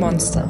Monster. 0.00 0.48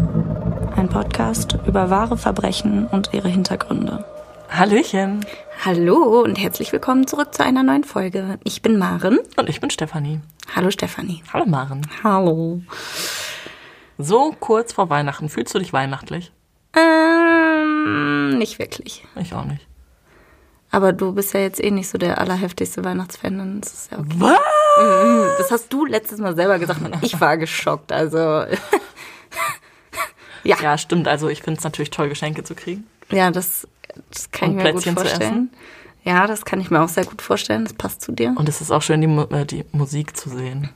Ein 0.77 0.89
Podcast 0.89 1.59
über 1.67 1.91
wahre 1.91 2.17
Verbrechen 2.17 2.87
und 2.87 3.13
ihre 3.13 3.27
Hintergründe. 3.27 4.05
Hallöchen. 4.49 5.27
Hallo 5.65 6.23
und 6.23 6.37
herzlich 6.37 6.71
willkommen 6.71 7.09
zurück 7.09 7.35
zu 7.35 7.43
einer 7.43 7.65
neuen 7.65 7.83
Folge. 7.83 8.39
Ich 8.45 8.63
bin 8.63 8.79
Maren. 8.79 9.19
Und 9.37 9.49
ich 9.49 9.61
bin 9.61 9.69
Stefanie. 9.71 10.21
Hallo 10.55 10.71
Stefanie. 10.71 11.25
Hallo 11.33 11.47
Maren. 11.47 11.85
Hallo. 12.05 12.61
So 13.99 14.37
kurz 14.39 14.73
vor 14.73 14.89
Weihnachten. 14.89 15.29
Fühlst 15.29 15.53
du 15.53 15.59
dich 15.59 15.73
weihnachtlich? 15.73 16.31
Ähm, 16.77 18.39
nicht 18.39 18.61
wirklich. 18.61 19.05
Ich 19.17 19.35
auch 19.35 19.47
nicht. 19.47 19.67
Aber 20.71 20.93
du 20.93 21.13
bist 21.13 21.35
ja 21.35 21.41
jetzt 21.41 21.61
eh 21.61 21.73
nicht 21.73 21.89
so 21.89 21.99
der 21.99 22.19
allerheftigste 22.21 22.85
Weihnachtsfan. 22.85 23.39
dann 23.39 23.59
ist 23.59 23.75
es 23.75 23.91
ja 23.91 23.99
okay. 23.99 24.15
Was? 24.17 25.39
Das 25.39 25.51
hast 25.51 25.73
du 25.73 25.85
letztes 25.85 26.21
Mal 26.21 26.37
selber 26.37 26.61
gesagt 26.61 26.81
und 26.81 26.97
ich 27.03 27.21
war 27.21 27.37
geschockt. 27.37 27.91
Also 27.91 28.45
ja, 30.45 30.57
Ja, 30.61 30.79
stimmt. 30.79 31.09
Also 31.09 31.29
ich 31.29 31.43
finde 31.43 31.59
es 31.59 31.65
natürlich 31.65 31.91
toll, 31.91 32.09
Geschenke 32.09 32.45
zu 32.45 32.55
kriegen. 32.55 32.87
ja, 33.11 33.31
das, 33.31 33.67
das 34.11 34.31
kann 34.31 34.51
Und 34.51 34.59
ich 34.59 34.65
mir 34.65 34.71
Plätzchen 34.73 34.95
gut 34.95 35.07
vorstellen. 35.07 35.51
Ja, 36.05 36.27
das 36.27 36.45
kann 36.45 36.61
ich 36.61 36.71
mir 36.71 36.81
auch 36.81 36.89
sehr 36.89 37.05
gut 37.05 37.21
vorstellen. 37.21 37.65
Das 37.65 37.75
passt 37.75 38.01
zu 38.01 38.13
dir. 38.13 38.35
Und 38.37 38.49
es 38.49 38.61
ist 38.61 38.71
auch 38.71 38.83
schön, 38.83 39.01
die, 39.03 39.07
Mu 39.07 39.23
äh, 39.25 39.45
die 39.45 39.65
Musik 39.73 40.17
zu 40.17 40.31
sehen. 40.31 40.71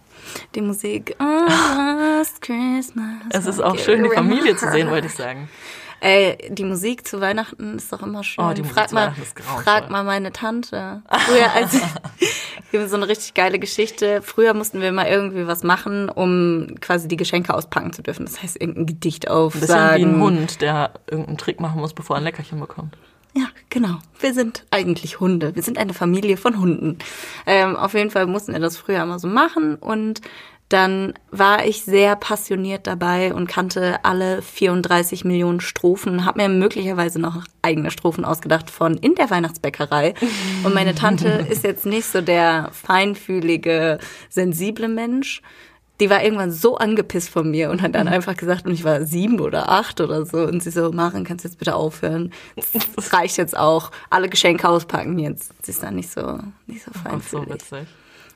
Die 0.54 0.60
Musik. 0.60 1.16
Oh, 1.18 1.24
last 1.48 2.42
Christmas. 2.42 3.22
Es 3.30 3.46
ist 3.46 3.60
auch 3.60 3.78
schön, 3.78 4.04
die 4.04 4.10
Familie 4.10 4.56
zu 4.56 4.70
sehen, 4.70 4.90
wollte 4.90 5.06
ich 5.06 5.14
sagen. 5.14 5.48
Ey, 6.00 6.36
die 6.50 6.64
Musik 6.64 7.06
zu 7.06 7.20
Weihnachten 7.20 7.76
ist 7.76 7.92
doch 7.92 8.02
immer 8.02 8.22
schön. 8.24 8.44
Oh, 8.44 8.52
die 8.52 8.62
Musik 8.62 8.74
frag 8.74 8.88
zu 8.88 8.94
mal, 8.94 9.02
Weihnachten 9.06 9.22
ist 9.22 9.36
grauenvoll. 9.36 9.62
frag 9.64 9.90
mal 9.90 10.04
meine 10.04 10.32
Tante. 10.32 11.02
Früher, 11.26 11.52
als 11.52 11.72
gibt 12.70 12.88
so 12.90 12.96
eine 12.96 13.08
richtig 13.08 13.34
geile 13.34 13.58
Geschichte. 13.58 14.20
Früher 14.22 14.52
mussten 14.54 14.80
wir 14.80 14.90
mal 14.92 15.06
irgendwie 15.06 15.46
was 15.46 15.62
machen, 15.62 16.08
um 16.08 16.74
quasi 16.80 17.08
die 17.08 17.16
Geschenke 17.16 17.54
auspacken 17.54 17.92
zu 17.92 18.02
dürfen. 18.02 18.26
Das 18.26 18.42
heißt, 18.42 18.60
irgendein 18.60 18.86
Gedicht 18.86 19.28
Ein 19.28 19.48
bisschen 19.50 19.60
wie 19.60 19.72
aufsagen. 19.72 20.14
ein 20.16 20.20
Hund, 20.20 20.60
der 20.60 20.90
irgendeinen 21.08 21.38
Trick 21.38 21.60
machen 21.60 21.80
muss, 21.80 21.94
bevor 21.94 22.16
er 22.16 22.18
ein 22.20 22.24
Leckerchen 22.24 22.58
bekommt. 22.60 22.96
Ja, 23.36 23.46
genau. 23.68 23.98
Wir 24.20 24.32
sind 24.32 24.64
eigentlich 24.70 25.18
Hunde. 25.18 25.56
Wir 25.56 25.62
sind 25.62 25.76
eine 25.76 25.92
Familie 25.92 26.36
von 26.36 26.60
Hunden. 26.60 26.98
Ähm, 27.46 27.74
auf 27.74 27.94
jeden 27.94 28.10
Fall 28.10 28.26
mussten 28.26 28.52
wir 28.52 28.60
das 28.60 28.76
früher 28.76 29.02
immer 29.02 29.18
so 29.18 29.26
machen 29.26 29.74
und 29.76 30.20
dann 30.74 31.14
war 31.30 31.64
ich 31.64 31.84
sehr 31.84 32.16
passioniert 32.16 32.88
dabei 32.88 33.32
und 33.32 33.46
kannte 33.46 34.04
alle 34.04 34.42
34 34.42 35.24
Millionen 35.24 35.60
Strophen, 35.60 36.24
habe 36.24 36.42
mir 36.42 36.48
möglicherweise 36.48 37.20
noch 37.20 37.44
eigene 37.62 37.92
Strophen 37.92 38.24
ausgedacht 38.24 38.70
von 38.70 38.96
in 38.96 39.14
der 39.14 39.30
Weihnachtsbäckerei. 39.30 40.14
Und 40.64 40.74
meine 40.74 40.96
Tante 40.96 41.28
ist 41.48 41.62
jetzt 41.62 41.86
nicht 41.86 42.06
so 42.06 42.22
der 42.22 42.70
feinfühlige, 42.72 44.00
sensible 44.28 44.88
Mensch. 44.88 45.42
Die 46.00 46.10
war 46.10 46.24
irgendwann 46.24 46.50
so 46.50 46.76
angepisst 46.76 47.28
von 47.28 47.48
mir 47.48 47.70
und 47.70 47.80
hat 47.80 47.94
dann 47.94 48.08
einfach 48.08 48.36
gesagt, 48.36 48.66
und 48.66 48.72
ich 48.72 48.82
war 48.82 49.04
sieben 49.04 49.38
oder 49.38 49.68
acht 49.68 50.00
oder 50.00 50.26
so, 50.26 50.38
und 50.38 50.60
sie 50.60 50.72
so, 50.72 50.90
Maren, 50.90 51.22
kannst 51.22 51.44
du 51.44 51.48
jetzt 51.48 51.58
bitte 51.60 51.76
aufhören? 51.76 52.32
Das 52.96 53.12
reicht 53.12 53.36
jetzt 53.36 53.56
auch. 53.56 53.92
Alle 54.10 54.28
Geschenke 54.28 54.68
auspacken 54.68 55.20
jetzt. 55.20 55.52
Sie 55.62 55.70
ist 55.70 55.84
dann 55.84 55.94
nicht 55.94 56.10
so, 56.10 56.40
nicht 56.66 56.84
so 56.84 56.90
so 56.92 56.98
feinfühlig. 56.98 57.48
witzig. 57.48 57.86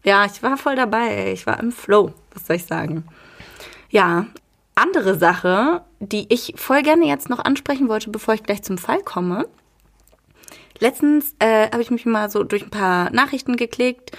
Ja, 0.04 0.24
ich 0.24 0.42
war 0.42 0.56
voll 0.56 0.76
dabei, 0.76 1.08
ey. 1.08 1.32
ich 1.32 1.46
war 1.46 1.58
im 1.60 1.72
Flow, 1.72 2.12
was 2.32 2.46
soll 2.46 2.56
ich 2.56 2.64
sagen. 2.64 3.04
Ja, 3.90 4.26
andere 4.74 5.18
Sache, 5.18 5.82
die 5.98 6.26
ich 6.32 6.54
voll 6.56 6.82
gerne 6.82 7.06
jetzt 7.06 7.28
noch 7.30 7.40
ansprechen 7.40 7.88
wollte, 7.88 8.10
bevor 8.10 8.34
ich 8.34 8.42
gleich 8.42 8.62
zum 8.62 8.78
Fall 8.78 9.02
komme. 9.02 9.48
Letztens 10.78 11.34
äh, 11.40 11.68
habe 11.70 11.82
ich 11.82 11.90
mich 11.90 12.06
mal 12.06 12.30
so 12.30 12.44
durch 12.44 12.62
ein 12.62 12.70
paar 12.70 13.10
Nachrichten 13.10 13.56
geklickt 13.56 14.12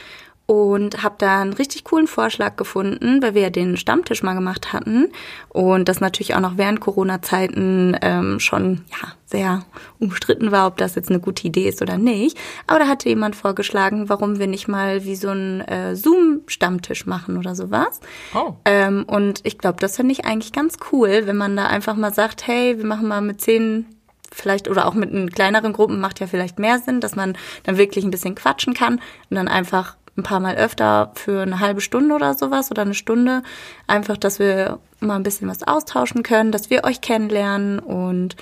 und 0.49 1.03
habe 1.03 1.13
da 1.19 1.41
einen 1.41 1.53
richtig 1.53 1.83
coolen 1.83 2.07
Vorschlag 2.07 2.55
gefunden, 2.55 3.21
weil 3.21 3.35
wir 3.35 3.43
ja 3.43 3.49
den 3.51 3.77
Stammtisch 3.77 4.23
mal 4.23 4.33
gemacht 4.33 4.73
hatten 4.73 5.11
und 5.49 5.87
das 5.87 6.01
natürlich 6.01 6.33
auch 6.33 6.39
noch 6.39 6.57
während 6.57 6.79
Corona-Zeiten 6.79 7.95
ähm, 8.01 8.39
schon 8.39 8.81
ja 8.89 9.09
sehr 9.27 9.63
umstritten 9.99 10.51
war, 10.51 10.65
ob 10.65 10.77
das 10.77 10.95
jetzt 10.95 11.11
eine 11.11 11.19
gute 11.19 11.45
Idee 11.45 11.69
ist 11.69 11.83
oder 11.83 11.99
nicht. 11.99 12.35
Aber 12.65 12.79
da 12.79 12.87
hatte 12.87 13.09
jemand 13.09 13.35
vorgeschlagen, 13.35 14.09
warum 14.09 14.39
wir 14.39 14.47
nicht 14.47 14.67
mal 14.67 15.05
wie 15.05 15.15
so 15.15 15.29
ein 15.29 15.61
äh, 15.61 15.95
Zoom-Stammtisch 15.95 17.05
machen 17.05 17.37
oder 17.37 17.53
sowas. 17.53 17.99
Oh. 18.33 18.55
Ähm, 18.65 19.05
und 19.05 19.41
ich 19.43 19.59
glaube, 19.59 19.77
das 19.79 19.97
finde 19.97 20.13
ich 20.13 20.25
eigentlich 20.25 20.51
ganz 20.51 20.77
cool, 20.91 21.27
wenn 21.27 21.37
man 21.37 21.55
da 21.55 21.67
einfach 21.67 21.95
mal 21.95 22.11
sagt, 22.11 22.47
hey, 22.47 22.75
wir 22.79 22.85
machen 22.85 23.07
mal 23.07 23.21
mit 23.21 23.39
zehn 23.39 23.85
vielleicht 24.31 24.69
oder 24.69 24.87
auch 24.87 24.93
mit 24.93 25.35
kleineren 25.35 25.73
Gruppen 25.73 25.99
macht 25.99 26.19
ja 26.19 26.27
vielleicht 26.27 26.59
mehr 26.59 26.79
Sinn, 26.79 27.01
dass 27.01 27.15
man 27.15 27.37
dann 27.63 27.77
wirklich 27.77 28.05
ein 28.05 28.11
bisschen 28.11 28.35
quatschen 28.35 28.73
kann 28.73 28.95
und 29.29 29.35
dann 29.35 29.47
einfach 29.47 29.95
ein 30.19 30.23
paar 30.23 30.39
Mal 30.39 30.55
öfter 30.55 31.11
für 31.15 31.41
eine 31.41 31.59
halbe 31.59 31.81
Stunde 31.81 32.15
oder 32.15 32.33
sowas 32.33 32.71
oder 32.71 32.83
eine 32.83 32.93
Stunde 32.93 33.43
einfach, 33.87 34.17
dass 34.17 34.39
wir 34.39 34.79
mal 34.99 35.15
ein 35.15 35.23
bisschen 35.23 35.49
was 35.49 35.67
austauschen 35.67 36.23
können, 36.23 36.51
dass 36.51 36.69
wir 36.69 36.83
euch 36.83 37.01
kennenlernen 37.01 37.79
und 37.79 38.35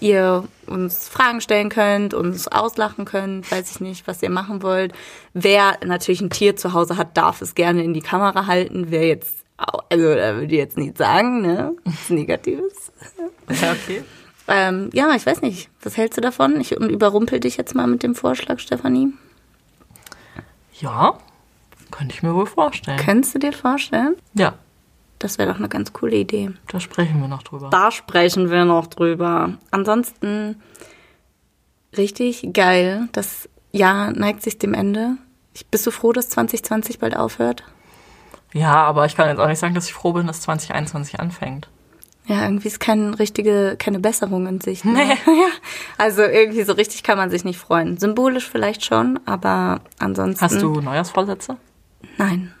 ihr 0.00 0.44
uns 0.66 1.08
Fragen 1.08 1.40
stellen 1.40 1.68
könnt, 1.68 2.12
uns 2.12 2.48
auslachen 2.48 3.04
könnt, 3.04 3.50
weiß 3.50 3.70
ich 3.70 3.80
nicht, 3.80 4.06
was 4.06 4.22
ihr 4.22 4.30
machen 4.30 4.62
wollt. 4.62 4.92
Wer 5.32 5.78
natürlich 5.84 6.20
ein 6.20 6.30
Tier 6.30 6.56
zu 6.56 6.72
Hause 6.72 6.96
hat, 6.96 7.16
darf 7.16 7.40
es 7.40 7.54
gerne 7.54 7.84
in 7.84 7.94
die 7.94 8.00
Kamera 8.00 8.46
halten. 8.46 8.86
Wer 8.88 9.06
jetzt, 9.06 9.44
also 9.56 10.14
da 10.14 10.34
würde 10.34 10.46
ich 10.46 10.58
jetzt 10.58 10.76
nicht 10.76 10.98
sagen, 10.98 11.42
ne? 11.42 11.74
Was 11.84 12.10
Negatives. 12.10 12.92
Ja, 13.48 13.72
okay. 13.72 14.02
Ähm, 14.48 14.90
ja, 14.92 15.14
ich 15.14 15.24
weiß 15.24 15.40
nicht. 15.40 15.70
Was 15.82 15.96
hältst 15.96 16.16
du 16.16 16.20
davon? 16.20 16.60
Ich 16.60 16.72
überrumpel 16.72 17.38
dich 17.38 17.56
jetzt 17.56 17.74
mal 17.74 17.86
mit 17.86 18.02
dem 18.02 18.14
Vorschlag, 18.14 18.58
Stefanie. 18.58 19.12
Ja, 20.82 21.14
könnte 21.90 22.14
ich 22.14 22.22
mir 22.22 22.34
wohl 22.34 22.46
vorstellen. 22.46 22.98
Könntest 22.98 23.34
du 23.34 23.38
dir 23.38 23.52
vorstellen? 23.52 24.16
Ja, 24.34 24.54
Das 25.18 25.38
wäre 25.38 25.50
doch 25.52 25.58
eine 25.58 25.68
ganz 25.68 25.92
coole 25.92 26.16
Idee. 26.16 26.50
da 26.68 26.80
sprechen 26.80 27.20
wir 27.20 27.28
noch 27.28 27.42
drüber. 27.44 27.70
Da 27.70 27.90
sprechen 27.90 28.50
wir 28.50 28.64
noch 28.64 28.88
drüber. 28.88 29.54
Ansonsten 29.70 30.60
richtig 31.96 32.48
geil. 32.52 33.08
Das 33.12 33.48
Jahr 33.70 34.12
neigt 34.12 34.42
sich 34.42 34.58
dem 34.58 34.74
Ende. 34.74 35.16
Bist 35.70 35.86
du 35.86 35.90
froh, 35.90 36.12
dass 36.12 36.28
2020 36.30 36.98
bald 36.98 37.16
aufhört? 37.16 37.62
Ja, 38.52 38.74
aber 38.84 39.06
ich 39.06 39.14
kann 39.16 39.28
jetzt 39.28 39.38
auch 39.38 39.46
nicht 39.48 39.58
sagen, 39.58 39.74
dass 39.74 39.86
ich 39.86 39.94
froh 39.94 40.12
bin, 40.12 40.26
dass 40.26 40.40
2021 40.42 41.20
anfängt. 41.20 41.68
Ja, 42.26 42.44
irgendwie 42.44 42.68
ist 42.68 42.78
keine 42.78 43.18
richtige, 43.18 43.74
keine 43.78 43.98
Besserung 43.98 44.46
in 44.46 44.60
Sicht. 44.60 44.84
Ne? 44.84 44.92
Nee. 44.92 45.16
Ja, 45.26 45.48
also 45.98 46.22
irgendwie 46.22 46.62
so 46.62 46.72
richtig 46.72 47.02
kann 47.02 47.18
man 47.18 47.30
sich 47.30 47.44
nicht 47.44 47.58
freuen. 47.58 47.98
Symbolisch 47.98 48.48
vielleicht 48.48 48.84
schon, 48.84 49.18
aber 49.26 49.80
ansonsten. 49.98 50.40
Hast 50.44 50.62
du 50.62 50.80
Neujahrsvorsätze? 50.80 51.56
Nein. 52.18 52.54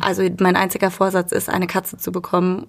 Also 0.00 0.22
mein 0.40 0.56
einziger 0.56 0.90
Vorsatz 0.90 1.32
ist, 1.32 1.50
eine 1.50 1.66
Katze 1.66 1.98
zu 1.98 2.12
bekommen. 2.12 2.66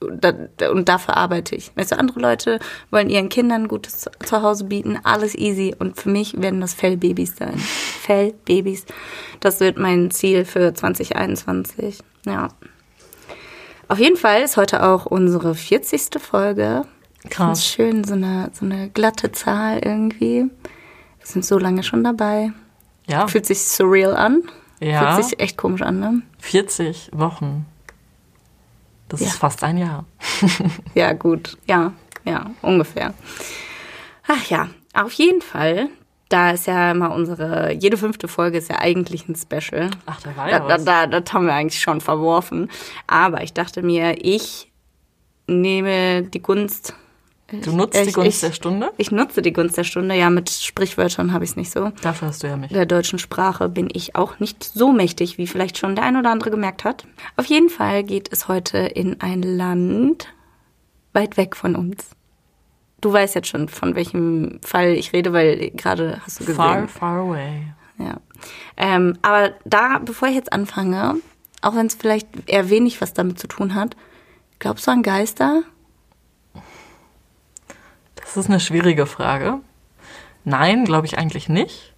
Und 0.00 0.22
da- 0.24 0.70
und 0.70 0.88
dafür 0.88 1.16
arbeite 1.16 1.54
ich. 1.54 1.70
Weißt 1.76 1.92
du, 1.92 1.98
andere 1.98 2.20
Leute 2.20 2.58
wollen 2.90 3.08
ihren 3.08 3.28
Kindern 3.28 3.68
gutes 3.68 4.00
Zu- 4.00 4.10
Zuhause 4.24 4.64
bieten, 4.64 4.98
alles 5.04 5.34
easy. 5.36 5.74
Und 5.78 5.96
für 5.98 6.10
mich 6.10 6.40
werden 6.42 6.60
das 6.60 6.74
Fellbabys 6.74 7.36
sein. 7.36 7.56
Fellbabys. 7.58 8.84
Das 9.40 9.60
wird 9.60 9.78
mein 9.78 10.10
Ziel 10.10 10.44
für 10.44 10.74
2021. 10.74 12.00
Ja. 12.26 12.48
Auf 13.92 13.98
jeden 13.98 14.16
Fall 14.16 14.40
ist 14.40 14.56
heute 14.56 14.82
auch 14.82 15.04
unsere 15.04 15.54
40. 15.54 16.18
Folge. 16.18 16.86
Das 17.24 17.30
Krass. 17.30 17.58
ist 17.58 17.66
schön, 17.66 18.04
so 18.04 18.14
eine, 18.14 18.50
so 18.54 18.64
eine 18.64 18.88
glatte 18.88 19.32
Zahl 19.32 19.80
irgendwie. 19.84 20.44
Wir 21.18 21.26
sind 21.26 21.44
so 21.44 21.58
lange 21.58 21.82
schon 21.82 22.02
dabei. 22.02 22.52
Ja, 23.06 23.26
Fühlt 23.28 23.44
sich 23.44 23.60
surreal 23.60 24.16
an. 24.16 24.44
ja. 24.80 25.12
Fühlt 25.14 25.26
sich 25.26 25.40
echt 25.40 25.58
komisch 25.58 25.82
an, 25.82 26.00
ne? 26.00 26.22
40 26.38 27.10
Wochen. 27.12 27.66
Das 29.10 29.20
Ja. 29.20 29.26
ist 29.26 29.36
fast 29.36 29.62
ein 29.62 29.76
Jahr. 29.76 30.06
Ja, 30.94 31.12
gut. 31.12 31.58
Ja, 31.66 31.92
ja, 32.24 32.50
ungefähr. 32.62 33.12
Ach 34.26 34.44
ja, 34.46 34.68
auf 34.94 35.12
jeden 35.12 35.42
Fall. 35.42 35.90
Da 36.32 36.52
ist 36.52 36.66
ja 36.66 36.92
immer 36.92 37.14
unsere, 37.14 37.72
jede 37.74 37.98
fünfte 37.98 38.26
Folge 38.26 38.56
ist 38.56 38.70
ja 38.70 38.78
eigentlich 38.78 39.28
ein 39.28 39.36
Special. 39.36 39.90
Ach, 40.06 40.20
da 40.22 40.34
war 40.34 40.46
Da, 40.46 40.50
ja 40.50 40.58
da, 40.60 40.74
was. 40.74 40.84
da, 40.84 41.06
das 41.06 41.32
haben 41.32 41.44
wir 41.46 41.52
eigentlich 41.52 41.80
schon 41.80 42.00
verworfen. 42.00 42.70
Aber 43.06 43.42
ich 43.42 43.52
dachte 43.52 43.82
mir, 43.82 44.16
ich 44.24 44.72
nehme 45.46 46.22
die 46.22 46.40
Gunst. 46.40 46.94
Du 47.50 47.72
nutzt 47.76 48.02
die 48.02 48.08
ich, 48.08 48.14
Gunst 48.14 48.28
ich, 48.42 48.48
der 48.48 48.52
Stunde? 48.54 48.92
Ich 48.96 49.10
nutze 49.10 49.42
die 49.42 49.52
Gunst 49.52 49.76
der 49.76 49.84
Stunde. 49.84 50.14
Ja, 50.14 50.30
mit 50.30 50.48
Sprichwörtern 50.48 51.34
habe 51.34 51.44
ich 51.44 51.50
es 51.50 51.56
nicht 51.56 51.70
so. 51.70 51.90
Dafür 52.00 52.28
hast 52.28 52.42
du 52.42 52.46
ja 52.46 52.56
mich. 52.56 52.72
der 52.72 52.86
deutschen 52.86 53.18
Sprache 53.18 53.68
bin 53.68 53.88
ich 53.92 54.16
auch 54.16 54.38
nicht 54.40 54.64
so 54.64 54.90
mächtig, 54.90 55.36
wie 55.36 55.46
vielleicht 55.46 55.76
schon 55.76 55.94
der 55.96 56.04
ein 56.06 56.16
oder 56.16 56.30
andere 56.30 56.50
gemerkt 56.50 56.84
hat. 56.84 57.04
Auf 57.36 57.44
jeden 57.44 57.68
Fall 57.68 58.04
geht 58.04 58.32
es 58.32 58.48
heute 58.48 58.78
in 58.78 59.20
ein 59.20 59.42
Land 59.42 60.28
weit 61.12 61.36
weg 61.36 61.56
von 61.56 61.76
uns. 61.76 62.08
Du 63.02 63.12
weißt 63.12 63.34
jetzt 63.34 63.48
schon, 63.48 63.68
von 63.68 63.94
welchem 63.94 64.60
Fall 64.64 64.92
ich 64.92 65.12
rede, 65.12 65.34
weil 65.34 65.70
gerade 65.72 66.22
hast 66.24 66.40
du 66.40 66.44
gesehen. 66.44 66.56
Far, 66.56 66.88
far 66.88 67.18
away. 67.18 67.66
Ja. 67.98 68.16
Ähm, 68.76 69.18
aber 69.22 69.52
da, 69.64 69.98
bevor 69.98 70.28
ich 70.28 70.34
jetzt 70.34 70.52
anfange, 70.52 71.16
auch 71.60 71.74
wenn 71.74 71.86
es 71.86 71.94
vielleicht 71.94 72.28
eher 72.46 72.70
wenig 72.70 73.00
was 73.00 73.12
damit 73.12 73.38
zu 73.38 73.48
tun 73.48 73.74
hat, 73.74 73.96
glaubst 74.58 74.86
du 74.86 74.92
an 74.92 75.02
Geister? 75.02 75.62
Das 78.14 78.36
ist 78.36 78.48
eine 78.48 78.60
schwierige 78.60 79.06
Frage. 79.06 79.58
Nein, 80.44 80.84
glaube 80.84 81.06
ich 81.06 81.18
eigentlich 81.18 81.48
nicht. 81.48 81.92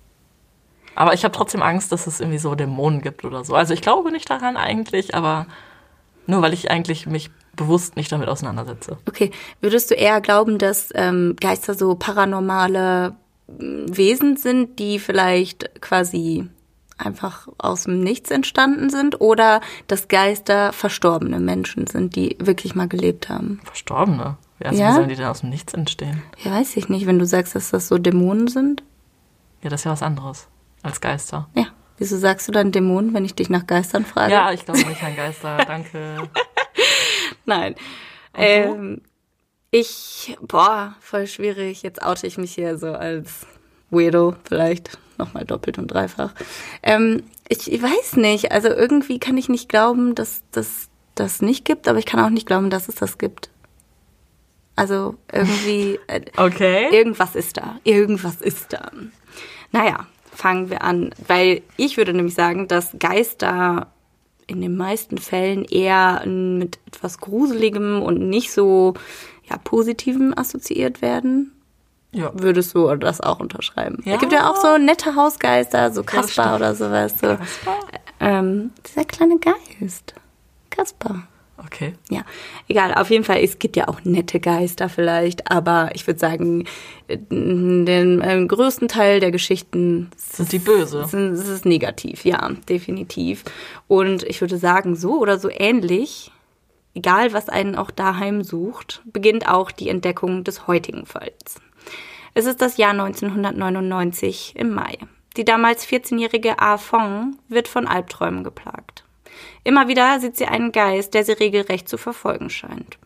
Aber 0.94 1.12
ich 1.12 1.24
habe 1.24 1.32
trotzdem 1.32 1.62
Angst, 1.62 1.92
dass 1.92 2.06
es 2.06 2.20
irgendwie 2.20 2.38
so 2.38 2.54
Dämonen 2.54 3.02
gibt 3.02 3.24
oder 3.24 3.44
so. 3.44 3.54
Also 3.54 3.74
ich 3.74 3.82
glaube 3.82 4.10
nicht 4.10 4.30
daran 4.30 4.56
eigentlich, 4.56 5.14
aber 5.14 5.46
nur 6.26 6.42
weil 6.42 6.52
ich 6.52 6.70
eigentlich 6.70 7.06
mich 7.06 7.30
bewusst 7.56 7.96
nicht 7.96 8.10
damit 8.12 8.28
auseinandersetze. 8.28 8.98
Okay, 9.08 9.30
würdest 9.60 9.90
du 9.90 9.94
eher 9.94 10.20
glauben, 10.20 10.58
dass 10.58 10.88
ähm, 10.94 11.36
Geister 11.40 11.74
so 11.74 11.94
paranormale 11.94 13.14
mm, 13.48 13.86
Wesen 13.96 14.36
sind, 14.36 14.78
die 14.78 14.98
vielleicht 14.98 15.80
quasi 15.80 16.48
einfach 16.98 17.48
aus 17.58 17.84
dem 17.84 18.00
Nichts 18.00 18.30
entstanden 18.30 18.88
sind 18.90 19.20
oder 19.20 19.60
dass 19.86 20.08
Geister 20.08 20.72
verstorbene 20.72 21.40
Menschen 21.40 21.86
sind, 21.86 22.16
die 22.16 22.36
wirklich 22.40 22.74
mal 22.74 22.88
gelebt 22.88 23.28
haben? 23.28 23.60
Verstorbene? 23.64 24.36
Also 24.62 24.80
Ja? 24.80 24.90
Wie 24.90 24.94
sollen 24.94 25.08
die 25.08 25.16
denn 25.16 25.26
aus 25.26 25.40
dem 25.40 25.50
Nichts 25.50 25.74
entstehen? 25.74 26.22
Ja, 26.42 26.52
weiß 26.52 26.76
ich 26.76 26.88
nicht, 26.88 27.06
wenn 27.06 27.18
du 27.18 27.26
sagst, 27.26 27.54
dass 27.54 27.70
das 27.70 27.88
so 27.88 27.98
Dämonen 27.98 28.48
sind. 28.48 28.82
Ja, 29.62 29.70
das 29.70 29.80
ist 29.80 29.84
ja 29.84 29.92
was 29.92 30.02
anderes 30.02 30.48
als 30.82 31.00
Geister. 31.00 31.48
Ja. 31.54 31.66
Wieso 31.96 32.18
sagst 32.18 32.48
du 32.48 32.52
dann 32.52 32.72
Dämonen, 32.72 33.14
wenn 33.14 33.24
ich 33.24 33.34
dich 33.34 33.50
nach 33.50 33.66
Geistern 33.66 34.04
frage? 34.04 34.32
Ja, 34.32 34.52
ich 34.52 34.64
glaube 34.64 34.80
nicht 34.80 35.02
an 35.02 35.14
Geister. 35.16 35.58
Danke. 35.66 36.28
Nein. 37.46 37.74
Ähm, 38.34 39.00
ich, 39.70 40.36
boah, 40.40 40.94
voll 41.00 41.26
schwierig. 41.26 41.82
Jetzt 41.82 42.02
oute 42.02 42.26
ich 42.26 42.38
mich 42.38 42.52
hier 42.54 42.78
so 42.78 42.92
als 42.92 43.46
Weirdo, 43.90 44.36
vielleicht 44.44 44.98
nochmal 45.18 45.44
doppelt 45.44 45.78
und 45.78 45.88
dreifach. 45.88 46.32
Ähm, 46.82 47.22
ich, 47.48 47.72
ich 47.72 47.82
weiß 47.82 48.16
nicht. 48.16 48.52
Also 48.52 48.68
irgendwie 48.68 49.18
kann 49.18 49.36
ich 49.36 49.48
nicht 49.48 49.68
glauben, 49.68 50.14
dass 50.14 50.42
das 50.50 50.88
das 51.14 51.42
nicht 51.42 51.64
gibt, 51.64 51.86
aber 51.86 51.98
ich 51.98 52.06
kann 52.06 52.20
auch 52.20 52.30
nicht 52.30 52.46
glauben, 52.46 52.70
dass 52.70 52.88
es 52.88 52.96
das 52.96 53.18
gibt. 53.18 53.50
Also 54.76 55.14
irgendwie, 55.32 56.00
äh, 56.08 56.22
Okay. 56.36 56.88
irgendwas 56.90 57.34
ist 57.36 57.56
da. 57.56 57.78
Irgendwas 57.84 58.40
ist 58.40 58.72
da. 58.72 58.90
Naja, 59.70 60.06
fangen 60.32 60.70
wir 60.70 60.82
an. 60.82 61.14
Weil 61.28 61.62
ich 61.76 61.96
würde 61.96 62.12
nämlich 62.12 62.34
sagen, 62.34 62.66
dass 62.66 62.96
Geister 62.98 63.92
in 64.46 64.60
den 64.60 64.76
meisten 64.76 65.18
Fällen 65.18 65.64
eher 65.64 66.24
mit 66.26 66.78
etwas 66.86 67.18
Gruseligem 67.18 68.02
und 68.02 68.28
nicht 68.28 68.52
so 68.52 68.94
ja, 69.48 69.58
Positivem 69.58 70.32
assoziiert 70.36 71.02
werden. 71.02 71.52
Ja. 72.12 72.30
Würdest 72.34 72.74
du 72.74 72.94
das 72.94 73.20
auch 73.20 73.40
unterschreiben? 73.40 74.00
Ja. 74.04 74.14
Es 74.14 74.20
gibt 74.20 74.32
ja 74.32 74.48
auch 74.48 74.56
so 74.56 74.78
nette 74.78 75.16
Hausgeister, 75.16 75.92
so 75.92 76.04
stimmt. 76.04 76.56
oder 76.56 76.74
sowas. 76.74 77.18
So. 77.18 77.36
Ähm, 78.20 78.70
dieser 78.86 79.04
kleine 79.04 79.38
Geist. 79.38 80.14
Kaspar. 80.70 81.26
Okay. 81.66 81.94
Ja, 82.10 82.24
egal. 82.68 82.94
Auf 82.94 83.10
jeden 83.10 83.24
Fall, 83.24 83.42
es 83.42 83.58
gibt 83.58 83.76
ja 83.76 83.88
auch 83.88 84.00
nette 84.04 84.40
Geister 84.40 84.88
vielleicht, 84.88 85.50
aber 85.50 85.90
ich 85.94 86.06
würde 86.06 86.20
sagen, 86.20 86.66
äh, 87.08 87.18
den 87.18 88.22
ähm, 88.24 88.48
größten 88.48 88.88
Teil 88.88 89.20
der 89.20 89.30
Geschichten 89.30 90.10
Sind 90.16 90.52
die 90.52 90.58
böse? 90.58 91.04
sind, 91.04 91.32
es 91.32 91.48
ist 91.48 91.64
negativ, 91.64 92.24
ja, 92.24 92.50
definitiv. 92.68 93.44
Und 93.88 94.22
ich 94.24 94.40
würde 94.40 94.58
sagen, 94.58 94.96
so 94.96 95.18
oder 95.18 95.38
so 95.38 95.48
ähnlich, 95.50 96.30
egal 96.94 97.32
was 97.32 97.48
einen 97.48 97.76
auch 97.76 97.90
daheim 97.90 98.42
sucht, 98.42 99.02
beginnt 99.04 99.48
auch 99.48 99.70
die 99.70 99.88
Entdeckung 99.88 100.44
des 100.44 100.66
heutigen 100.66 101.06
Falls. 101.06 101.60
Es 102.34 102.46
ist 102.46 102.60
das 102.60 102.76
Jahr 102.76 102.90
1999 102.90 104.54
im 104.56 104.74
Mai. 104.74 104.98
Die 105.36 105.44
damals 105.44 105.86
14-jährige 105.86 106.60
A. 106.60 106.78
Fong 106.78 107.38
wird 107.48 107.68
von 107.68 107.86
Albträumen 107.86 108.44
geplagt. 108.44 109.03
Immer 109.64 109.88
wieder 109.88 110.20
sieht 110.20 110.36
sie 110.36 110.46
einen 110.46 110.72
Geist, 110.72 111.14
der 111.14 111.24
sie 111.24 111.32
regelrecht 111.32 111.88
zu 111.88 111.96
verfolgen 111.96 112.50
scheint. 112.50 112.98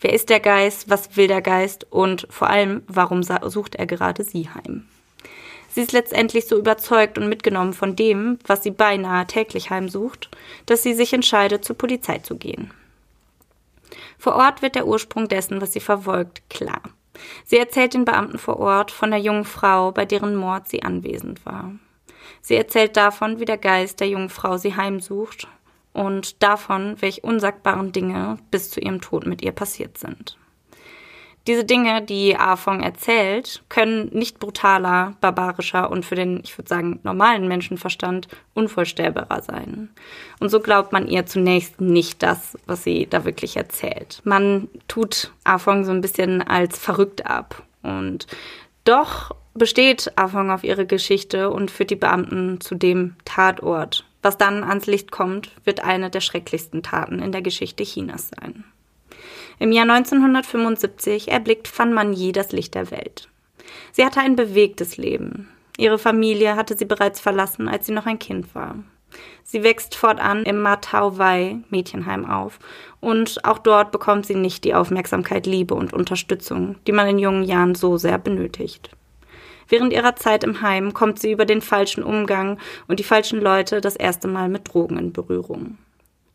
Wer 0.00 0.12
ist 0.12 0.30
der 0.30 0.40
Geist? 0.40 0.90
Was 0.90 1.16
will 1.16 1.28
der 1.28 1.42
Geist? 1.42 1.86
Und 1.90 2.26
vor 2.28 2.50
allem, 2.50 2.82
warum 2.88 3.22
sucht 3.22 3.76
er 3.76 3.86
gerade 3.86 4.24
sie 4.24 4.48
heim? 4.48 4.88
Sie 5.68 5.80
ist 5.80 5.92
letztendlich 5.92 6.46
so 6.46 6.58
überzeugt 6.58 7.16
und 7.16 7.28
mitgenommen 7.28 7.72
von 7.72 7.96
dem, 7.96 8.38
was 8.46 8.62
sie 8.62 8.72
beinahe 8.72 9.26
täglich 9.26 9.70
heimsucht, 9.70 10.28
dass 10.66 10.82
sie 10.82 10.92
sich 10.92 11.14
entscheidet, 11.14 11.64
zur 11.64 11.78
Polizei 11.78 12.18
zu 12.18 12.36
gehen. 12.36 12.72
Vor 14.18 14.34
Ort 14.34 14.60
wird 14.60 14.74
der 14.74 14.86
Ursprung 14.86 15.28
dessen, 15.28 15.60
was 15.60 15.72
sie 15.72 15.80
verfolgt, 15.80 16.42
klar. 16.50 16.82
Sie 17.44 17.56
erzählt 17.56 17.94
den 17.94 18.04
Beamten 18.04 18.38
vor 18.38 18.58
Ort 18.58 18.90
von 18.90 19.10
der 19.10 19.20
jungen 19.20 19.44
Frau, 19.44 19.92
bei 19.92 20.04
deren 20.04 20.36
Mord 20.36 20.68
sie 20.68 20.82
anwesend 20.82 21.44
war. 21.46 21.72
Sie 22.42 22.56
erzählt 22.56 22.96
davon, 22.96 23.40
wie 23.40 23.44
der 23.46 23.56
Geist 23.56 24.00
der 24.00 24.08
jungen 24.08 24.28
Frau 24.28 24.58
sie 24.58 24.76
heimsucht 24.76 25.46
und 25.92 26.42
davon, 26.42 26.96
welche 27.00 27.22
unsagbaren 27.22 27.92
Dinge 27.92 28.36
bis 28.50 28.70
zu 28.70 28.80
ihrem 28.80 29.00
Tod 29.00 29.26
mit 29.26 29.42
ihr 29.42 29.52
passiert 29.52 29.96
sind. 29.96 30.36
Diese 31.48 31.64
Dinge, 31.64 32.02
die 32.02 32.36
Afong 32.36 32.82
erzählt, 32.82 33.64
können 33.68 34.10
nicht 34.12 34.38
brutaler, 34.38 35.14
barbarischer 35.20 35.90
und 35.90 36.04
für 36.04 36.14
den, 36.14 36.40
ich 36.44 36.56
würde 36.56 36.68
sagen, 36.68 37.00
normalen 37.02 37.48
Menschenverstand 37.48 38.28
unvorstellbarer 38.54 39.42
sein. 39.42 39.90
Und 40.38 40.50
so 40.50 40.60
glaubt 40.60 40.92
man 40.92 41.08
ihr 41.08 41.26
zunächst 41.26 41.80
nicht 41.80 42.22
das, 42.22 42.56
was 42.66 42.84
sie 42.84 43.08
da 43.10 43.24
wirklich 43.24 43.56
erzählt. 43.56 44.20
Man 44.22 44.68
tut 44.86 45.32
Afong 45.42 45.84
so 45.84 45.90
ein 45.90 46.00
bisschen 46.00 46.42
als 46.42 46.78
verrückt 46.78 47.26
ab. 47.26 47.64
Und 47.82 48.28
doch 48.84 49.34
besteht 49.54 50.12
Afong 50.16 50.50
auf 50.50 50.64
ihre 50.64 50.86
Geschichte 50.86 51.50
und 51.50 51.70
führt 51.70 51.90
die 51.90 51.96
Beamten 51.96 52.60
zu 52.60 52.74
dem 52.74 53.16
Tatort. 53.24 54.04
Was 54.22 54.38
dann 54.38 54.62
ans 54.64 54.86
Licht 54.86 55.10
kommt, 55.10 55.50
wird 55.64 55.82
eine 55.84 56.08
der 56.08 56.20
schrecklichsten 56.20 56.82
Taten 56.82 57.18
in 57.18 57.32
der 57.32 57.42
Geschichte 57.42 57.84
Chinas 57.84 58.30
sein. 58.40 58.64
Im 59.58 59.72
Jahr 59.72 59.88
1975 59.88 61.30
erblickt 61.30 61.68
Fan 61.68 61.92
Manyi 61.92 62.32
das 62.32 62.52
Licht 62.52 62.74
der 62.74 62.90
Welt. 62.90 63.28
Sie 63.92 64.04
hatte 64.04 64.20
ein 64.20 64.36
bewegtes 64.36 64.96
Leben. 64.96 65.48
Ihre 65.76 65.98
Familie 65.98 66.56
hatte 66.56 66.76
sie 66.76 66.84
bereits 66.84 67.20
verlassen, 67.20 67.68
als 67.68 67.86
sie 67.86 67.92
noch 67.92 68.06
ein 68.06 68.18
Kind 68.18 68.54
war. 68.54 68.76
Sie 69.44 69.62
wächst 69.62 69.94
fortan 69.94 70.44
im 70.44 70.62
Matau 70.62 71.18
Wai 71.18 71.58
Mädchenheim 71.70 72.24
auf 72.24 72.58
und 73.00 73.44
auch 73.44 73.58
dort 73.58 73.92
bekommt 73.92 74.24
sie 74.26 74.34
nicht 74.34 74.64
die 74.64 74.74
Aufmerksamkeit, 74.74 75.46
Liebe 75.46 75.74
und 75.74 75.92
Unterstützung, 75.92 76.76
die 76.86 76.92
man 76.92 77.08
in 77.08 77.18
jungen 77.18 77.44
Jahren 77.44 77.74
so 77.74 77.98
sehr 77.98 78.18
benötigt. 78.18 78.90
Während 79.72 79.94
ihrer 79.94 80.16
Zeit 80.16 80.44
im 80.44 80.60
Heim 80.60 80.92
kommt 80.92 81.18
sie 81.18 81.32
über 81.32 81.46
den 81.46 81.62
falschen 81.62 82.04
Umgang 82.04 82.58
und 82.88 83.00
die 83.00 83.04
falschen 83.04 83.40
Leute 83.40 83.80
das 83.80 83.96
erste 83.96 84.28
Mal 84.28 84.50
mit 84.50 84.68
Drogen 84.70 84.98
in 84.98 85.14
Berührung. 85.14 85.78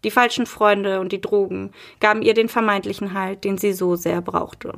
Die 0.03 0.09
falschen 0.09 0.47
Freunde 0.47 0.99
und 0.99 1.11
die 1.11 1.21
Drogen 1.21 1.69
gaben 1.99 2.23
ihr 2.23 2.33
den 2.33 2.49
vermeintlichen 2.49 3.13
Halt, 3.13 3.43
den 3.43 3.59
sie 3.59 3.73
so 3.73 3.95
sehr 3.95 4.23
brauchte. 4.23 4.73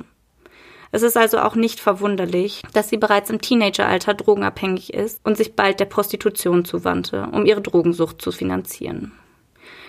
Es 0.92 1.00
ist 1.00 1.16
also 1.16 1.38
auch 1.38 1.54
nicht 1.54 1.80
verwunderlich, 1.80 2.60
dass 2.74 2.90
sie 2.90 2.98
bereits 2.98 3.30
im 3.30 3.40
Teenageralter 3.40 4.12
drogenabhängig 4.12 4.92
ist 4.92 5.22
und 5.24 5.38
sich 5.38 5.56
bald 5.56 5.80
der 5.80 5.86
Prostitution 5.86 6.66
zuwandte, 6.66 7.28
um 7.32 7.46
ihre 7.46 7.62
Drogensucht 7.62 8.20
zu 8.20 8.30
finanzieren. 8.30 9.12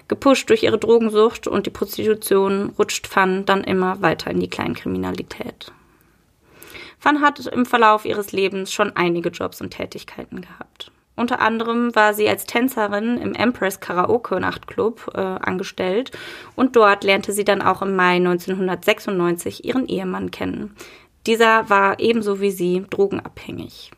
Gepusht 0.07 0.49
durch 0.49 0.63
ihre 0.63 0.77
Drogensucht 0.77 1.45
und 1.45 1.65
die 1.65 1.71
Prostitution 1.71 2.71
rutscht 2.79 3.05
Fan 3.05 3.43
dann 3.45 3.65
immer 3.65 4.01
weiter 4.01 4.31
in 4.31 4.39
die 4.39 4.49
Kleinkriminalität. 4.49 5.73
Fan 7.01 7.19
hat 7.19 7.47
im 7.47 7.65
Verlauf 7.65 8.05
ihres 8.05 8.31
Lebens 8.31 8.71
schon 8.71 8.95
einige 8.95 9.29
Jobs 9.29 9.59
und 9.59 9.71
Tätigkeiten 9.71 10.41
gehabt. 10.41 10.91
Unter 11.15 11.39
anderem 11.39 11.95
war 11.95 12.13
sie 12.13 12.29
als 12.29 12.45
Tänzerin 12.45 13.17
im 13.17 13.33
Empress 13.33 13.79
Karaoke 13.79 14.39
Nachtclub 14.39 15.11
äh, 15.15 15.19
angestellt 15.19 16.11
und 16.55 16.75
dort 16.75 17.03
lernte 17.03 17.33
sie 17.33 17.43
dann 17.43 17.63
auch 17.63 17.81
im 17.81 17.95
Mai 17.95 18.17
1996 18.17 19.65
ihren 19.65 19.87
Ehemann 19.87 20.29
kennen. 20.29 20.75
Dieser 21.25 21.71
war 21.71 21.99
ebenso 21.99 22.39
wie 22.39 22.51
sie 22.51 22.85
drogenabhängig. 22.87 23.89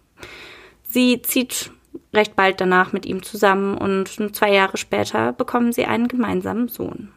Sie 0.83 1.21
zieht 1.21 1.71
recht 2.13 2.37
bald 2.37 2.61
danach 2.61 2.93
mit 2.93 3.05
ihm 3.05 3.21
zusammen 3.21 3.77
und 3.77 4.33
zwei 4.33 4.53
Jahre 4.53 4.77
später 4.77 5.33
bekommen 5.33 5.73
sie 5.73 5.83
einen 5.83 6.07
gemeinsamen 6.07 6.69
Sohn. 6.69 7.11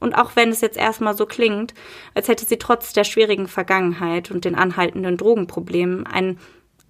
Und 0.00 0.14
auch 0.14 0.34
wenn 0.34 0.48
es 0.48 0.62
jetzt 0.62 0.78
erstmal 0.78 1.16
so 1.16 1.26
klingt, 1.26 1.74
als 2.14 2.28
hätte 2.28 2.46
sie 2.46 2.56
trotz 2.56 2.92
der 2.92 3.04
schwierigen 3.04 3.46
Vergangenheit 3.46 4.30
und 4.30 4.44
den 4.44 4.54
anhaltenden 4.54 5.16
Drogenproblemen 5.16 6.06
ein 6.06 6.38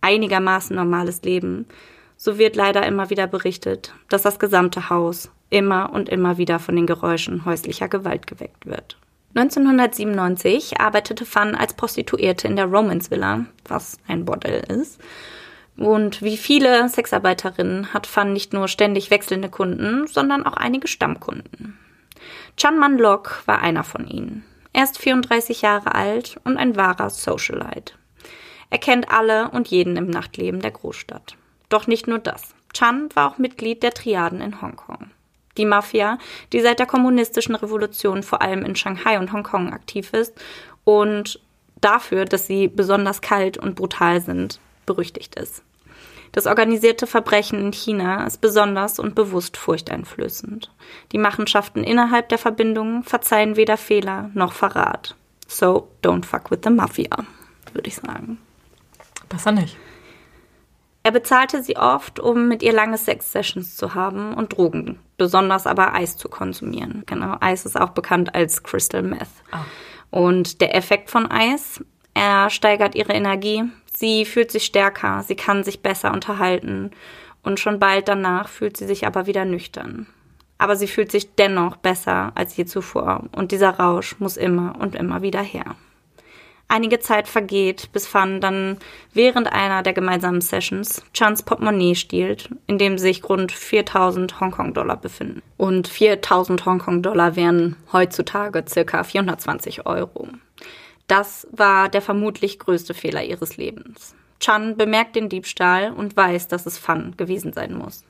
einigermaßen 0.01 0.75
normales 0.75 1.23
Leben, 1.23 1.67
so 2.17 2.39
wird 2.39 2.57
leider 2.57 2.87
immer 2.87 3.11
wieder 3.11 3.27
berichtet, 3.27 3.95
dass 4.09 4.23
das 4.23 4.39
gesamte 4.39 4.89
Haus 4.91 5.31
immer 5.51 5.91
und 5.93 6.09
immer 6.09 6.39
wieder 6.39 6.59
von 6.59 6.77
den 6.77 6.87
Geräuschen 6.87 7.45
häuslicher 7.45 7.89
Gewalt 7.89 8.27
geweckt 8.27 8.67
wird. 8.67 8.97
1997 9.35 10.81
arbeitete 10.81 11.25
Fan 11.25 11.55
als 11.55 11.75
Prostituierte 11.75 12.49
in 12.49 12.57
der 12.57 12.67
Romance 12.67 13.11
Villa, 13.11 13.47
was 13.67 13.97
ein 14.07 14.25
Bordell 14.25 14.65
ist. 14.69 15.01
Und 15.77 16.21
wie 16.21 16.37
viele 16.37 16.89
Sexarbeiterinnen 16.89 17.95
hat 17.95 18.07
Fan 18.07 18.33
nicht 18.33 18.53
nur 18.53 18.69
ständig 18.69 19.11
wechselnde 19.11 19.49
Kunden, 19.49 20.07
sondern 20.09 20.45
auch 20.45 20.55
einige 20.55 20.89
Stammkunden. 20.89 21.79
Chan 22.61 22.79
Man 22.79 22.99
Lok 22.99 23.43
war 23.47 23.63
einer 23.63 23.85
von 23.85 24.07
ihnen. 24.07 24.45
Er 24.75 24.85
ist 24.85 24.99
34 24.99 25.63
Jahre 25.63 25.95
alt 25.95 26.39
und 26.45 26.59
ein 26.59 26.77
wahrer 26.77 27.09
Socialite. 27.09 27.95
Er 28.69 28.77
kennt 28.77 29.11
alle 29.11 29.49
und 29.49 29.69
jeden 29.69 29.97
im 29.97 30.09
Nachtleben 30.09 30.61
der 30.61 30.73
Großstadt. 30.73 31.39
Doch 31.71 31.87
nicht 31.87 32.07
nur 32.07 32.19
das. 32.19 32.55
Chan 32.75 33.09
war 33.15 33.31
auch 33.31 33.39
Mitglied 33.39 33.83
der 33.83 33.95
Triaden 33.95 34.43
in 34.43 34.61
Hongkong. 34.61 35.11
Die 35.57 35.65
Mafia, 35.65 36.19
die 36.53 36.61
seit 36.61 36.81
der 36.81 36.87
kommunistischen 36.87 37.55
Revolution 37.55 38.23
vor 38.23 38.43
allem 38.43 38.63
in 38.67 38.77
Shanghai 38.77 39.19
und 39.19 39.33
Hongkong 39.33 39.73
aktiv 39.73 40.13
ist 40.13 40.35
und 40.85 41.41
dafür, 41.81 42.27
dass 42.27 42.47
sie 42.47 42.69
besonders 42.69 43.23
kalt 43.23 43.57
und 43.57 43.75
brutal 43.75 44.21
sind, 44.21 44.61
berüchtigt 44.85 45.35
ist. 45.37 45.63
Das 46.33 46.47
organisierte 46.47 47.07
Verbrechen 47.07 47.59
in 47.61 47.73
China 47.73 48.25
ist 48.25 48.41
besonders 48.41 48.99
und 48.99 49.15
bewusst 49.15 49.57
furchteinflößend. 49.57 50.71
Die 51.13 51.19
Machenschaften 51.19 51.83
innerhalb 51.83 52.29
der 52.29 52.39
Verbindungen 52.39 53.03
verzeihen 53.03 53.57
weder 53.57 53.77
Fehler 53.77 54.31
noch 54.35 54.53
Verrat. 54.53 55.17
So, 55.49 55.89
don't 56.03 56.25
fuck 56.25 56.51
with 56.51 56.61
the 56.63 56.71
Mafia, 56.71 57.17
würde 57.73 57.89
ich 57.89 57.97
sagen. 57.97 58.39
Besser 59.29 59.53
nicht. 59.53 59.77
Er 61.03 61.13
bezahlte 61.13 61.63
sie 61.63 61.77
oft, 61.77 62.21
um 62.21 62.47
mit 62.47 62.63
ihr 62.63 62.73
lange 62.73 62.99
Sex-Sessions 62.99 63.77
zu 63.77 63.95
haben 63.95 64.35
und 64.35 64.57
Drogen, 64.57 64.99
besonders 65.17 65.67
aber 65.67 65.95
Eis 65.95 66.17
zu 66.17 66.29
konsumieren. 66.29 67.05
Genau, 67.07 67.37
Eis 67.41 67.65
ist 67.65 67.81
auch 67.81 67.91
bekannt 67.91 68.35
als 68.35 68.63
Crystal 68.63 69.03
Meth. 69.03 69.29
Ah. 69.51 69.65
Und 70.11 70.61
der 70.61 70.77
Effekt 70.77 71.11
von 71.11 71.31
Eis, 71.31 71.83
er 72.13 72.51
steigert 72.51 72.95
ihre 72.95 73.15
Energie, 73.15 73.65
sie 74.01 74.25
fühlt 74.25 74.51
sich 74.51 74.65
stärker, 74.65 75.23
sie 75.23 75.37
kann 75.37 75.63
sich 75.63 75.83
besser 75.83 76.13
unterhalten 76.13 76.91
und 77.43 77.61
schon 77.61 77.79
bald 77.79 78.09
danach 78.09 78.49
fühlt 78.49 78.77
sie 78.77 78.87
sich 78.87 79.07
aber 79.07 79.27
wieder 79.27 79.45
nüchtern. 79.45 80.07
Aber 80.59 80.75
sie 80.75 80.89
fühlt 80.89 81.13
sich 81.13 81.35
dennoch 81.35 81.77
besser 81.77 82.33
als 82.35 82.57
je 82.57 82.65
zuvor 82.65 83.25
und 83.37 83.53
dieser 83.53 83.71
Rausch 83.71 84.19
muss 84.19 84.37
immer 84.37 84.77
und 84.81 84.95
immer 84.95 85.23
wieder 85.23 85.43
her. 85.43 85.77
Einige 86.67 87.01
Zeit 87.01 87.27
vergeht, 87.27 87.91
bis 87.93 88.07
Fan 88.07 88.41
dann 88.41 88.79
während 89.13 89.53
einer 89.53 89.83
der 89.83 89.93
gemeinsamen 89.93 90.41
Sessions 90.41 91.03
Chans 91.13 91.43
Portemonnaie 91.43 91.97
stiehlt, 91.97 92.49
in 92.69 92.79
dem 92.79 92.97
sich 92.97 93.29
rund 93.29 93.51
4000 93.51 94.41
Hongkong-Dollar 94.41 94.97
befinden. 94.97 95.43
Und 95.57 95.89
4000 95.89 96.65
Hongkong-Dollar 96.65 97.35
wären 97.35 97.77
heutzutage 97.93 98.65
circa 98.69 99.03
420 99.03 99.85
Euro. 99.85 100.29
Das 101.11 101.49
war 101.51 101.89
der 101.89 102.03
vermutlich 102.03 102.61
größte 102.61 102.95
Fehler 102.95 103.25
ihres 103.25 103.57
Lebens. 103.57 104.15
Chan 104.39 104.77
bemerkt 104.77 105.17
den 105.17 105.29
Diebstahl 105.29 105.91
und 105.91 106.17
weiß, 106.17 106.47
dass 106.47 106.67
es 106.67 106.79
Fan 106.79 107.17
gewesen 107.17 107.53
sein 107.53 107.75
muss. 107.75 108.05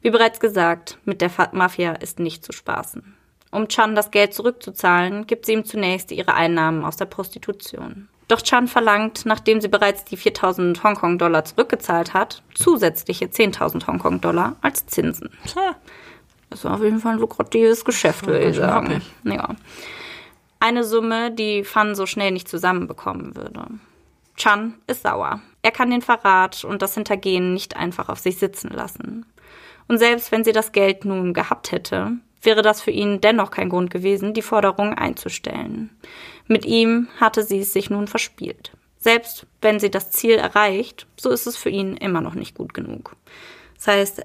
Wie 0.00 0.08
bereits 0.08 0.40
gesagt, 0.40 0.96
mit 1.04 1.20
der 1.20 1.30
Mafia 1.52 1.92
ist 1.92 2.18
nicht 2.18 2.42
zu 2.42 2.52
spaßen. 2.52 3.14
Um 3.50 3.68
Chan 3.68 3.94
das 3.94 4.10
Geld 4.10 4.32
zurückzuzahlen, 4.32 5.26
gibt 5.26 5.44
sie 5.44 5.52
ihm 5.52 5.66
zunächst 5.66 6.12
ihre 6.12 6.32
Einnahmen 6.32 6.82
aus 6.82 6.96
der 6.96 7.04
Prostitution. 7.04 8.08
Doch 8.26 8.40
Chan 8.40 8.68
verlangt, 8.68 9.26
nachdem 9.26 9.60
sie 9.60 9.68
bereits 9.68 10.06
die 10.06 10.16
4000 10.16 10.82
Hongkong-Dollar 10.82 11.44
zurückgezahlt 11.44 12.14
hat, 12.14 12.42
zusätzliche 12.54 13.26
10.000 13.26 13.86
Hongkong-Dollar 13.86 14.56
als 14.62 14.86
Zinsen. 14.86 15.28
Das 16.48 16.64
war 16.64 16.76
auf 16.76 16.82
jeden 16.82 17.00
Fall 17.00 17.12
ein 17.12 17.18
lukratives 17.18 17.84
Geschäft, 17.84 18.26
würde 18.26 18.48
ich 18.48 18.56
sagen. 18.56 19.02
Ja. 19.24 19.54
Eine 20.60 20.84
Summe, 20.84 21.30
die 21.30 21.64
Fan 21.64 21.94
so 21.94 22.06
schnell 22.06 22.30
nicht 22.30 22.48
zusammenbekommen 22.48 23.34
würde. 23.34 23.66
Chan 24.36 24.74
ist 24.86 25.02
sauer. 25.02 25.40
Er 25.62 25.70
kann 25.70 25.90
den 25.90 26.02
Verrat 26.02 26.64
und 26.64 26.82
das 26.82 26.94
Hintergehen 26.94 27.52
nicht 27.52 27.76
einfach 27.76 28.08
auf 28.08 28.18
sich 28.18 28.38
sitzen 28.38 28.68
lassen. 28.68 29.26
Und 29.88 29.98
selbst 29.98 30.30
wenn 30.30 30.44
sie 30.44 30.52
das 30.52 30.72
Geld 30.72 31.04
nun 31.04 31.34
gehabt 31.34 31.72
hätte, 31.72 32.12
wäre 32.42 32.62
das 32.62 32.80
für 32.80 32.90
ihn 32.90 33.20
dennoch 33.20 33.50
kein 33.50 33.68
Grund 33.68 33.90
gewesen, 33.90 34.34
die 34.34 34.42
Forderung 34.42 34.94
einzustellen. 34.94 35.90
Mit 36.46 36.64
ihm 36.64 37.08
hatte 37.18 37.42
sie 37.42 37.60
es 37.60 37.72
sich 37.72 37.90
nun 37.90 38.06
verspielt. 38.06 38.72
Selbst 38.98 39.46
wenn 39.62 39.80
sie 39.80 39.90
das 39.90 40.10
Ziel 40.10 40.34
erreicht, 40.34 41.06
so 41.18 41.30
ist 41.30 41.46
es 41.46 41.56
für 41.56 41.70
ihn 41.70 41.96
immer 41.96 42.20
noch 42.20 42.34
nicht 42.34 42.54
gut 42.54 42.74
genug. 42.74 43.16
Das 43.76 43.88
heißt, 43.88 44.22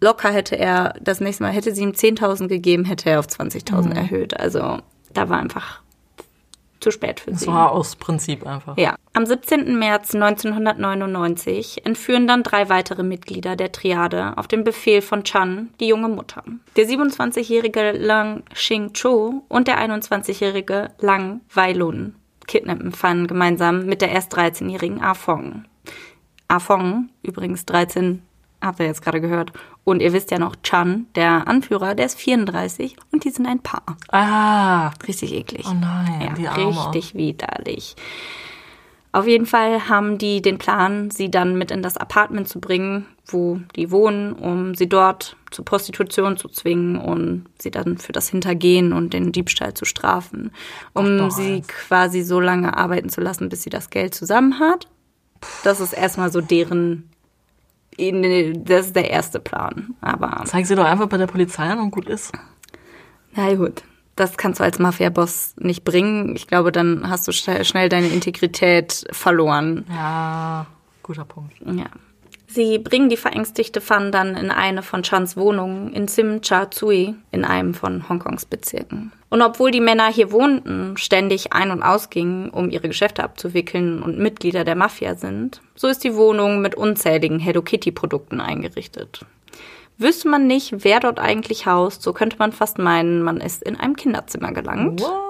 locker 0.00 0.30
hätte 0.30 0.56
er 0.56 0.94
das 1.00 1.20
nächste 1.20 1.42
Mal, 1.42 1.52
hätte 1.52 1.74
sie 1.74 1.82
ihm 1.82 1.92
10.000 1.92 2.48
gegeben, 2.48 2.84
hätte 2.84 3.10
er 3.10 3.18
auf 3.18 3.26
20.000 3.26 3.86
mhm. 3.86 3.92
erhöht. 3.92 4.38
Also 4.38 4.78
da 5.12 5.28
war 5.28 5.38
einfach 5.38 5.82
zu 6.80 6.90
spät 6.90 7.20
für 7.20 7.30
das 7.30 7.40
sie. 7.40 7.46
Das 7.46 7.54
war 7.54 7.72
aus 7.72 7.96
Prinzip 7.96 8.46
einfach. 8.46 8.76
Ja. 8.76 8.96
Am 9.12 9.26
17. 9.26 9.78
März 9.78 10.14
1999 10.14 11.84
entführen 11.84 12.26
dann 12.26 12.42
drei 12.42 12.68
weitere 12.68 13.02
Mitglieder 13.02 13.54
der 13.54 13.72
Triade 13.72 14.32
auf 14.36 14.48
den 14.48 14.64
Befehl 14.64 15.02
von 15.02 15.24
Chan 15.24 15.68
die 15.78 15.88
junge 15.88 16.08
Mutter. 16.08 16.42
Der 16.76 16.86
27-jährige 16.86 17.92
Lang 17.92 18.44
Xing-cho 18.54 19.44
und 19.48 19.68
der 19.68 19.78
21-jährige 19.78 20.90
Lang 21.00 21.42
Weilun 21.52 22.14
kidnappen 22.46 22.90
Fan 22.90 23.28
gemeinsam 23.28 23.86
mit 23.86 24.02
der 24.02 24.10
erst 24.10 24.36
13-jährigen 24.36 25.00
A 25.00 25.14
Fong. 25.14 25.64
A 26.48 26.58
Fong, 26.58 27.10
übrigens 27.22 27.64
13 27.64 28.22
habt 28.60 28.80
ihr 28.80 28.86
jetzt 28.86 29.02
gerade 29.02 29.20
gehört. 29.20 29.52
Und 29.84 30.00
ihr 30.00 30.12
wisst 30.12 30.30
ja 30.30 30.38
noch, 30.38 30.56
Chan, 30.62 31.06
der 31.14 31.48
Anführer, 31.48 31.94
der 31.94 32.06
ist 32.06 32.18
34 32.18 32.96
und 33.12 33.24
die 33.24 33.30
sind 33.30 33.46
ein 33.46 33.60
Paar. 33.60 33.96
Ah. 34.10 34.90
Richtig 35.06 35.32
eklig. 35.32 35.66
Oh 35.68 35.74
nein, 35.74 36.34
ja. 36.38 36.52
Richtig 36.54 37.14
widerlich. 37.14 37.96
Auf 39.12 39.26
jeden 39.26 39.46
Fall 39.46 39.88
haben 39.88 40.18
die 40.18 40.40
den 40.40 40.58
Plan, 40.58 41.10
sie 41.10 41.30
dann 41.30 41.58
mit 41.58 41.72
in 41.72 41.82
das 41.82 41.96
Apartment 41.96 42.46
zu 42.46 42.60
bringen, 42.60 43.06
wo 43.26 43.60
die 43.74 43.90
wohnen, 43.90 44.32
um 44.32 44.76
sie 44.76 44.88
dort 44.88 45.36
zur 45.50 45.64
Prostitution 45.64 46.36
zu 46.36 46.48
zwingen 46.48 46.96
und 46.96 47.46
sie 47.58 47.72
dann 47.72 47.98
für 47.98 48.12
das 48.12 48.28
Hintergehen 48.28 48.92
und 48.92 49.12
den 49.12 49.32
Diebstahl 49.32 49.74
zu 49.74 49.84
strafen, 49.84 50.52
um 50.92 51.28
sie 51.32 51.56
eins. 51.56 51.66
quasi 51.66 52.22
so 52.22 52.38
lange 52.38 52.76
arbeiten 52.76 53.08
zu 53.08 53.20
lassen, 53.20 53.48
bis 53.48 53.64
sie 53.64 53.70
das 53.70 53.90
Geld 53.90 54.14
zusammen 54.14 54.60
hat. 54.60 54.86
Das 55.64 55.80
ist 55.80 55.92
erstmal 55.92 56.30
so 56.30 56.40
deren 56.40 57.09
das 57.96 58.86
ist 58.86 58.96
der 58.96 59.10
erste 59.10 59.40
Plan. 59.40 59.94
Aber 60.00 60.42
Zeig 60.46 60.66
sie 60.66 60.74
doch 60.74 60.84
einfach 60.84 61.08
bei 61.08 61.16
der 61.18 61.26
Polizei 61.26 61.64
an 61.64 61.80
und 61.80 61.90
gut 61.90 62.08
ist. 62.08 62.32
Na 63.34 63.54
gut. 63.54 63.82
Das 64.16 64.36
kannst 64.36 64.60
du 64.60 64.64
als 64.64 64.78
Mafia-Boss 64.78 65.54
nicht 65.58 65.84
bringen. 65.84 66.36
Ich 66.36 66.46
glaube, 66.46 66.72
dann 66.72 67.08
hast 67.08 67.26
du 67.26 67.32
schnell 67.32 67.88
deine 67.88 68.08
Integrität 68.08 69.06
verloren. 69.12 69.86
Ja, 69.88 70.66
guter 71.02 71.24
Punkt. 71.24 71.54
Ja. 71.64 71.86
Sie 72.52 72.78
bringen 72.78 73.08
die 73.08 73.16
verängstigte 73.16 73.80
Fan 73.80 74.10
dann 74.10 74.36
in 74.36 74.50
eine 74.50 74.82
von 74.82 75.04
Chans 75.04 75.36
Wohnungen 75.36 75.92
in 75.92 76.08
Sim 76.08 76.42
Cha 76.42 76.68
Tsui, 76.68 77.14
in 77.30 77.44
einem 77.44 77.74
von 77.74 78.08
Hongkongs 78.08 78.44
Bezirken. 78.44 79.12
Und 79.28 79.40
obwohl 79.40 79.70
die 79.70 79.80
Männer 79.80 80.08
hier 80.08 80.32
wohnten, 80.32 80.96
ständig 80.96 81.52
ein- 81.52 81.70
und 81.70 81.84
ausgingen, 81.84 82.50
um 82.50 82.68
ihre 82.68 82.88
Geschäfte 82.88 83.22
abzuwickeln 83.22 84.02
und 84.02 84.18
Mitglieder 84.18 84.64
der 84.64 84.74
Mafia 84.74 85.14
sind, 85.14 85.60
so 85.76 85.86
ist 85.86 86.02
die 86.02 86.16
Wohnung 86.16 86.60
mit 86.60 86.74
unzähligen 86.74 87.38
Hello 87.38 87.62
Kitty 87.62 87.92
Produkten 87.92 88.40
eingerichtet. 88.40 89.24
Wüsste 89.96 90.28
man 90.28 90.48
nicht, 90.48 90.82
wer 90.82 90.98
dort 90.98 91.20
eigentlich 91.20 91.66
haust, 91.66 92.02
so 92.02 92.12
könnte 92.12 92.38
man 92.38 92.50
fast 92.50 92.78
meinen, 92.78 93.22
man 93.22 93.36
ist 93.36 93.62
in 93.62 93.78
einem 93.78 93.94
Kinderzimmer 93.94 94.50
gelangt. 94.50 95.00
What? 95.00 95.29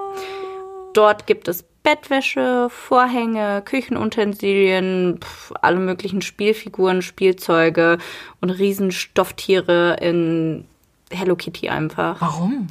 Dort 0.92 1.26
gibt 1.26 1.48
es 1.48 1.64
Bettwäsche, 1.82 2.68
Vorhänge, 2.70 3.62
Küchenutensilien, 3.64 5.18
pf, 5.20 5.52
alle 5.62 5.78
möglichen 5.78 6.20
Spielfiguren, 6.20 7.00
Spielzeuge 7.00 7.98
und 8.40 8.50
Riesenstofftiere 8.50 9.96
in 10.00 10.66
Hello 11.10 11.36
Kitty 11.36 11.70
einfach. 11.70 12.20
Warum? 12.20 12.68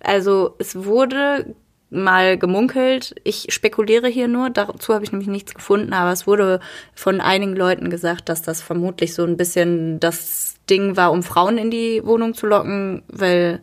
Also 0.00 0.54
es 0.58 0.84
wurde 0.84 1.54
mal 1.90 2.38
gemunkelt, 2.38 3.14
ich 3.22 3.48
spekuliere 3.50 4.08
hier 4.08 4.26
nur, 4.26 4.48
dazu 4.48 4.94
habe 4.94 5.04
ich 5.04 5.12
nämlich 5.12 5.28
nichts 5.28 5.54
gefunden, 5.54 5.92
aber 5.92 6.10
es 6.10 6.26
wurde 6.26 6.60
von 6.94 7.20
einigen 7.20 7.54
Leuten 7.54 7.90
gesagt, 7.90 8.28
dass 8.30 8.40
das 8.40 8.62
vermutlich 8.62 9.12
so 9.14 9.24
ein 9.24 9.36
bisschen 9.36 10.00
das 10.00 10.54
Ding 10.70 10.96
war, 10.96 11.12
um 11.12 11.22
Frauen 11.22 11.58
in 11.58 11.70
die 11.70 12.00
Wohnung 12.04 12.34
zu 12.34 12.46
locken, 12.46 13.02
weil. 13.08 13.60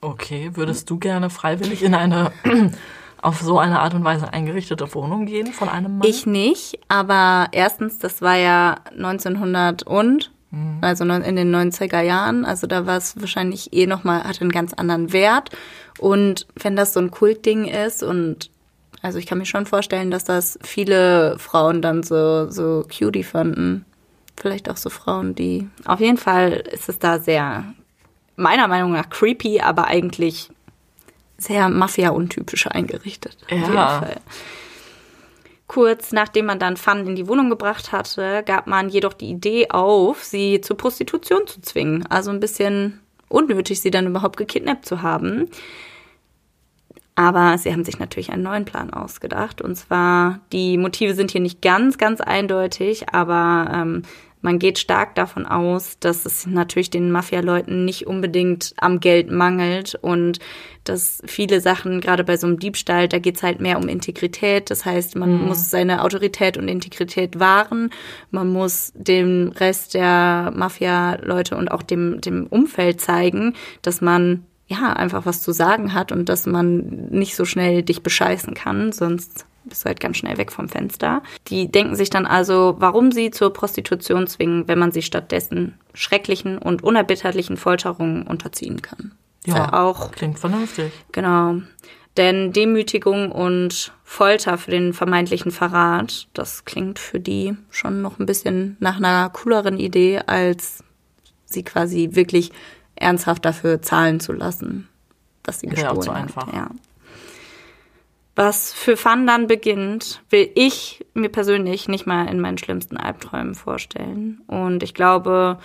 Okay, 0.00 0.50
würdest 0.54 0.90
du 0.90 0.98
gerne 0.98 1.30
freiwillig 1.30 1.84
in 1.84 1.94
eine 1.94 2.32
auf 3.22 3.40
so 3.40 3.58
eine 3.58 3.80
Art 3.80 3.94
und 3.94 4.04
Weise 4.04 4.32
eingerichtete 4.32 4.92
Wohnung 4.94 5.26
gehen 5.26 5.52
von 5.52 5.68
einem 5.68 5.98
Mann? 5.98 6.08
Ich 6.08 6.26
nicht, 6.26 6.80
aber 6.88 7.48
erstens, 7.52 7.98
das 7.98 8.20
war 8.20 8.36
ja 8.36 8.80
1900 8.90 9.84
und, 9.84 10.32
mhm. 10.50 10.78
also 10.80 11.04
in 11.04 11.36
den 11.36 11.54
90er 11.54 12.00
Jahren, 12.00 12.44
also 12.44 12.66
da 12.66 12.84
war 12.86 12.96
es 12.96 13.18
wahrscheinlich 13.20 13.72
eh 13.72 13.86
nochmal, 13.86 14.24
hatte 14.24 14.42
einen 14.42 14.50
ganz 14.50 14.74
anderen 14.74 15.12
Wert. 15.12 15.50
Und 15.98 16.46
wenn 16.56 16.74
das 16.74 16.92
so 16.92 17.00
ein 17.00 17.10
Kultding 17.10 17.66
ist 17.66 18.02
und 18.02 18.50
also 19.02 19.18
ich 19.18 19.26
kann 19.26 19.38
mir 19.38 19.46
schon 19.46 19.66
vorstellen, 19.66 20.10
dass 20.10 20.24
das 20.24 20.58
viele 20.62 21.36
Frauen 21.38 21.82
dann 21.82 22.02
so, 22.02 22.50
so 22.50 22.84
cutie 22.84 23.24
fanden. 23.24 23.84
Vielleicht 24.36 24.70
auch 24.70 24.76
so 24.76 24.90
Frauen, 24.90 25.34
die. 25.34 25.68
Auf 25.84 26.00
jeden 26.00 26.16
Fall 26.16 26.52
ist 26.72 26.88
es 26.88 26.98
da 26.98 27.18
sehr, 27.18 27.64
meiner 28.36 28.68
Meinung 28.68 28.92
nach 28.92 29.10
creepy, 29.10 29.60
aber 29.60 29.86
eigentlich 29.86 30.50
sehr 31.42 31.68
Mafia-untypisch 31.68 32.66
eingerichtet. 32.68 33.36
Ja. 33.50 34.06
Kurz 35.66 36.12
nachdem 36.12 36.46
man 36.46 36.58
dann 36.58 36.76
Fun 36.76 37.06
in 37.06 37.16
die 37.16 37.28
Wohnung 37.28 37.48
gebracht 37.48 37.92
hatte, 37.92 38.42
gab 38.44 38.66
man 38.66 38.90
jedoch 38.90 39.14
die 39.14 39.30
Idee 39.30 39.70
auf, 39.70 40.22
sie 40.22 40.60
zur 40.60 40.76
Prostitution 40.76 41.46
zu 41.46 41.62
zwingen. 41.62 42.04
Also 42.08 42.30
ein 42.30 42.40
bisschen 42.40 43.00
unnötig, 43.30 43.80
sie 43.80 43.90
dann 43.90 44.06
überhaupt 44.06 44.36
gekidnappt 44.36 44.84
zu 44.84 45.00
haben. 45.00 45.48
Aber 47.14 47.58
sie 47.58 47.72
haben 47.72 47.84
sich 47.84 47.98
natürlich 47.98 48.32
einen 48.32 48.42
neuen 48.42 48.64
Plan 48.64 48.92
ausgedacht. 48.92 49.60
Und 49.60 49.76
zwar, 49.76 50.40
die 50.52 50.78
Motive 50.78 51.14
sind 51.14 51.30
hier 51.30 51.40
nicht 51.40 51.62
ganz, 51.62 51.98
ganz 51.98 52.20
eindeutig, 52.20 53.08
aber 53.10 53.70
ähm, 53.72 54.02
Man 54.42 54.58
geht 54.58 54.78
stark 54.78 55.14
davon 55.14 55.46
aus, 55.46 55.98
dass 56.00 56.26
es 56.26 56.46
natürlich 56.46 56.90
den 56.90 57.12
Mafia-Leuten 57.12 57.84
nicht 57.84 58.06
unbedingt 58.06 58.74
am 58.76 58.98
Geld 59.00 59.30
mangelt 59.30 59.94
und 60.00 60.40
dass 60.84 61.22
viele 61.24 61.60
Sachen, 61.60 62.00
gerade 62.00 62.24
bei 62.24 62.36
so 62.36 62.48
einem 62.48 62.58
Diebstahl, 62.58 63.08
da 63.08 63.20
geht's 63.20 63.44
halt 63.44 63.60
mehr 63.60 63.78
um 63.78 63.88
Integrität. 63.88 64.68
Das 64.68 64.84
heißt, 64.84 65.14
man 65.14 65.40
mhm. 65.40 65.46
muss 65.46 65.70
seine 65.70 66.02
Autorität 66.02 66.56
und 66.56 66.66
Integrität 66.66 67.38
wahren. 67.38 67.90
Man 68.32 68.52
muss 68.52 68.92
dem 68.96 69.52
Rest 69.56 69.94
der 69.94 70.52
Mafia-Leute 70.54 71.56
und 71.56 71.70
auch 71.70 71.82
dem, 71.82 72.20
dem 72.20 72.48
Umfeld 72.48 73.00
zeigen, 73.00 73.54
dass 73.82 74.00
man 74.00 74.44
ja 74.66 74.92
einfach 74.92 75.24
was 75.24 75.42
zu 75.42 75.52
sagen 75.52 75.94
hat 75.94 76.10
und 76.10 76.28
dass 76.28 76.46
man 76.46 77.08
nicht 77.10 77.36
so 77.36 77.44
schnell 77.44 77.82
dich 77.82 78.02
bescheißen 78.02 78.54
kann, 78.54 78.90
sonst 78.90 79.46
bist 79.64 79.84
du 79.84 79.86
halt 79.86 80.00
ganz 80.00 80.16
schnell 80.16 80.38
weg 80.38 80.52
vom 80.52 80.68
Fenster. 80.68 81.22
Die 81.48 81.70
denken 81.70 81.96
sich 81.96 82.10
dann 82.10 82.26
also, 82.26 82.76
warum 82.78 83.12
sie 83.12 83.30
zur 83.30 83.52
Prostitution 83.52 84.26
zwingen, 84.26 84.68
wenn 84.68 84.78
man 84.78 84.92
sie 84.92 85.02
stattdessen 85.02 85.78
schrecklichen 85.94 86.58
und 86.58 86.82
unerbitterlichen 86.82 87.56
Folterungen 87.56 88.26
unterziehen 88.26 88.82
kann. 88.82 89.12
Ja, 89.44 89.56
ja 89.56 89.72
auch 89.72 90.12
klingt 90.12 90.38
vernünftig. 90.38 90.92
Genau. 91.12 91.56
Denn 92.16 92.52
Demütigung 92.52 93.32
und 93.32 93.92
Folter 94.04 94.58
für 94.58 94.70
den 94.70 94.92
vermeintlichen 94.92 95.50
Verrat, 95.50 96.28
das 96.34 96.64
klingt 96.64 96.98
für 96.98 97.20
die 97.20 97.56
schon 97.70 98.02
noch 98.02 98.18
ein 98.18 98.26
bisschen 98.26 98.76
nach 98.80 98.98
einer 98.98 99.30
cooleren 99.30 99.78
Idee, 99.78 100.20
als 100.26 100.84
sie 101.46 101.62
quasi 101.62 102.10
wirklich 102.12 102.52
ernsthaft 102.96 103.44
dafür 103.44 103.80
zahlen 103.80 104.20
zu 104.20 104.32
lassen, 104.32 104.88
dass 105.42 105.60
sie 105.60 105.68
gestohlen 105.68 105.96
ja, 105.96 106.02
so 106.02 106.14
hat. 106.14 106.22
Einfach. 106.22 106.52
Ja 106.52 106.70
was 108.34 108.72
für 108.72 108.96
Fun 108.96 109.26
dann 109.26 109.46
beginnt, 109.46 110.22
will 110.30 110.50
ich 110.54 111.04
mir 111.12 111.28
persönlich 111.28 111.88
nicht 111.88 112.06
mal 112.06 112.28
in 112.28 112.40
meinen 112.40 112.58
schlimmsten 112.58 112.96
Albträumen 112.96 113.54
vorstellen. 113.54 114.40
Und 114.46 114.82
ich 114.82 114.94
glaube, 114.94 115.58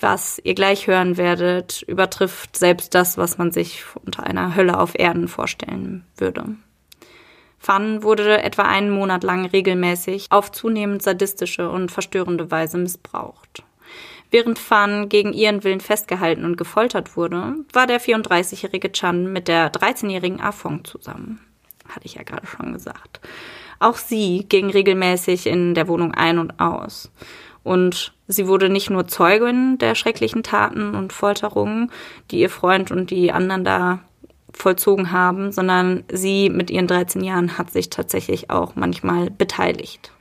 was 0.00 0.40
ihr 0.42 0.54
gleich 0.54 0.86
hören 0.86 1.18
werdet, 1.18 1.82
übertrifft 1.82 2.56
selbst 2.56 2.94
das, 2.94 3.18
was 3.18 3.36
man 3.36 3.52
sich 3.52 3.84
unter 4.02 4.24
einer 4.24 4.56
Hölle 4.56 4.78
auf 4.78 4.98
Erden 4.98 5.28
vorstellen 5.28 6.06
würde. 6.16 6.56
Fun 7.58 8.02
wurde 8.02 8.42
etwa 8.42 8.62
einen 8.62 8.90
Monat 8.90 9.22
lang 9.22 9.44
regelmäßig 9.44 10.28
auf 10.30 10.52
zunehmend 10.52 11.02
sadistische 11.02 11.68
und 11.70 11.90
verstörende 11.90 12.50
Weise 12.50 12.78
missbraucht. 12.78 13.62
Während 14.30 14.58
Fan 14.58 15.08
gegen 15.10 15.32
ihren 15.32 15.64
Willen 15.64 15.80
festgehalten 15.80 16.44
und 16.44 16.56
gefoltert 16.56 17.16
wurde, 17.16 17.56
war 17.72 17.86
der 17.86 18.00
34-jährige 18.00 18.90
Chan 18.90 19.32
mit 19.32 19.48
der 19.48 19.70
13-jährigen 19.70 20.40
Afong 20.40 20.84
zusammen 20.84 21.40
hatte 21.94 22.06
ich 22.06 22.14
ja 22.14 22.22
gerade 22.22 22.46
schon 22.46 22.72
gesagt. 22.72 23.20
Auch 23.78 23.96
sie 23.96 24.46
ging 24.48 24.70
regelmäßig 24.70 25.46
in 25.46 25.74
der 25.74 25.88
Wohnung 25.88 26.12
ein 26.12 26.38
und 26.38 26.60
aus. 26.60 27.10
Und 27.62 28.12
sie 28.28 28.46
wurde 28.46 28.68
nicht 28.68 28.90
nur 28.90 29.08
Zeugin 29.08 29.78
der 29.78 29.94
schrecklichen 29.94 30.42
Taten 30.42 30.94
und 30.94 31.12
Folterungen, 31.12 31.90
die 32.30 32.40
ihr 32.40 32.50
Freund 32.50 32.90
und 32.90 33.10
die 33.10 33.32
anderen 33.32 33.64
da 33.64 34.00
vollzogen 34.52 35.10
haben, 35.10 35.50
sondern 35.50 36.04
sie 36.12 36.50
mit 36.50 36.70
ihren 36.70 36.86
13 36.86 37.24
Jahren 37.24 37.58
hat 37.58 37.70
sich 37.70 37.90
tatsächlich 37.90 38.50
auch 38.50 38.76
manchmal 38.76 39.30
beteiligt. 39.30 40.12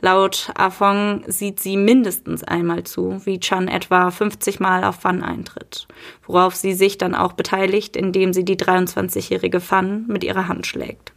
Laut 0.00 0.50
Afong 0.54 1.24
sieht 1.26 1.60
sie 1.60 1.76
mindestens 1.76 2.44
einmal 2.44 2.84
zu, 2.84 3.20
wie 3.24 3.40
Chan 3.40 3.68
etwa 3.68 4.10
50 4.10 4.60
Mal 4.60 4.84
auf 4.84 4.96
Fan 4.96 5.22
eintritt, 5.22 5.88
worauf 6.26 6.54
sie 6.54 6.72
sich 6.72 6.98
dann 6.98 7.14
auch 7.14 7.32
beteiligt, 7.32 7.96
indem 7.96 8.32
sie 8.32 8.44
die 8.44 8.56
23-jährige 8.56 9.60
Fan 9.60 10.06
mit 10.06 10.24
ihrer 10.24 10.48
Hand 10.48 10.66
schlägt. 10.66 11.12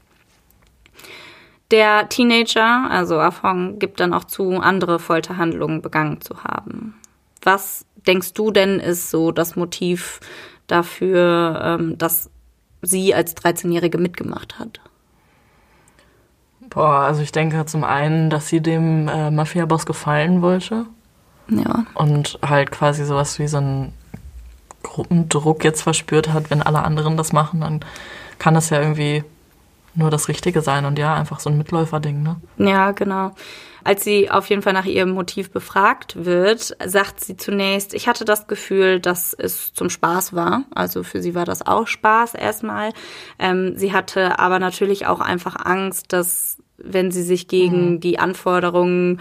Der 1.71 2.09
Teenager, 2.09 2.89
also 2.89 3.19
Afong, 3.19 3.77
gibt 3.77 3.99
dann 3.99 4.13
auch 4.13 4.23
zu, 4.23 4.59
andere 4.59 4.99
Folterhandlungen 4.99 5.81
begangen 5.81 6.21
zu 6.21 6.43
haben. 6.43 6.95
Was 7.43 7.85
denkst 8.07 8.33
du 8.33 8.51
denn 8.51 8.79
ist 8.79 9.11
so 9.11 9.31
das 9.31 9.55
Motiv 9.55 10.19
dafür, 10.67 11.61
ähm, 11.63 11.97
dass 11.97 12.29
sie 12.81 13.13
als 13.13 13.35
13-Jährige 13.37 13.97
mitgemacht 13.97 14.57
hat? 14.57 14.79
Boah, 16.69 17.01
also 17.01 17.21
ich 17.21 17.31
denke 17.31 17.65
zum 17.65 17.83
einen, 17.83 18.29
dass 18.29 18.47
sie 18.47 18.61
dem 18.61 19.07
äh, 19.07 19.31
Mafia-Boss 19.31 19.85
gefallen 19.85 20.41
wollte. 20.41 20.85
Ja. 21.49 21.85
Und 21.95 22.39
halt 22.45 22.71
quasi 22.71 23.05
sowas 23.05 23.39
wie 23.39 23.47
so 23.47 23.57
einen 23.57 23.93
Gruppendruck 24.83 25.63
jetzt 25.63 25.81
verspürt 25.81 26.31
hat, 26.31 26.49
wenn 26.49 26.61
alle 26.61 26.83
anderen 26.83 27.17
das 27.17 27.33
machen, 27.33 27.61
dann 27.61 27.79
kann 28.37 28.53
das 28.53 28.69
ja 28.69 28.79
irgendwie 28.79 29.23
nur 29.99 30.09
das 30.09 30.27
Richtige 30.27 30.61
sein 30.61 30.85
und 30.85 30.97
ja, 30.97 31.13
einfach 31.13 31.39
so 31.39 31.49
ein 31.49 31.57
Mitläuferding, 31.57 32.23
ne? 32.23 32.37
Ja, 32.57 32.91
genau. 32.91 33.33
Als 33.83 34.03
sie 34.03 34.29
auf 34.29 34.49
jeden 34.49 34.61
Fall 34.61 34.73
nach 34.73 34.85
ihrem 34.85 35.11
Motiv 35.11 35.51
befragt 35.51 36.25
wird, 36.25 36.75
sagt 36.85 37.21
sie 37.21 37.37
zunächst, 37.37 37.93
ich 37.93 38.07
hatte 38.07 38.25
das 38.25 38.47
Gefühl, 38.47 38.99
dass 38.99 39.33
es 39.33 39.73
zum 39.73 39.89
Spaß 39.89 40.33
war. 40.33 40.63
Also 40.73 41.03
für 41.03 41.21
sie 41.21 41.35
war 41.35 41.45
das 41.45 41.65
auch 41.65 41.87
Spaß 41.87 42.35
erstmal. 42.35 42.91
Ähm, 43.37 43.77
sie 43.77 43.93
hatte 43.93 44.39
aber 44.39 44.59
natürlich 44.59 45.07
auch 45.07 45.21
einfach 45.21 45.55
Angst, 45.63 46.11
dass 46.13 46.57
wenn 46.77 47.11
sie 47.11 47.23
sich 47.23 47.47
gegen 47.47 47.93
mhm. 47.93 47.99
die 47.99 48.19
Anforderungen 48.19 49.19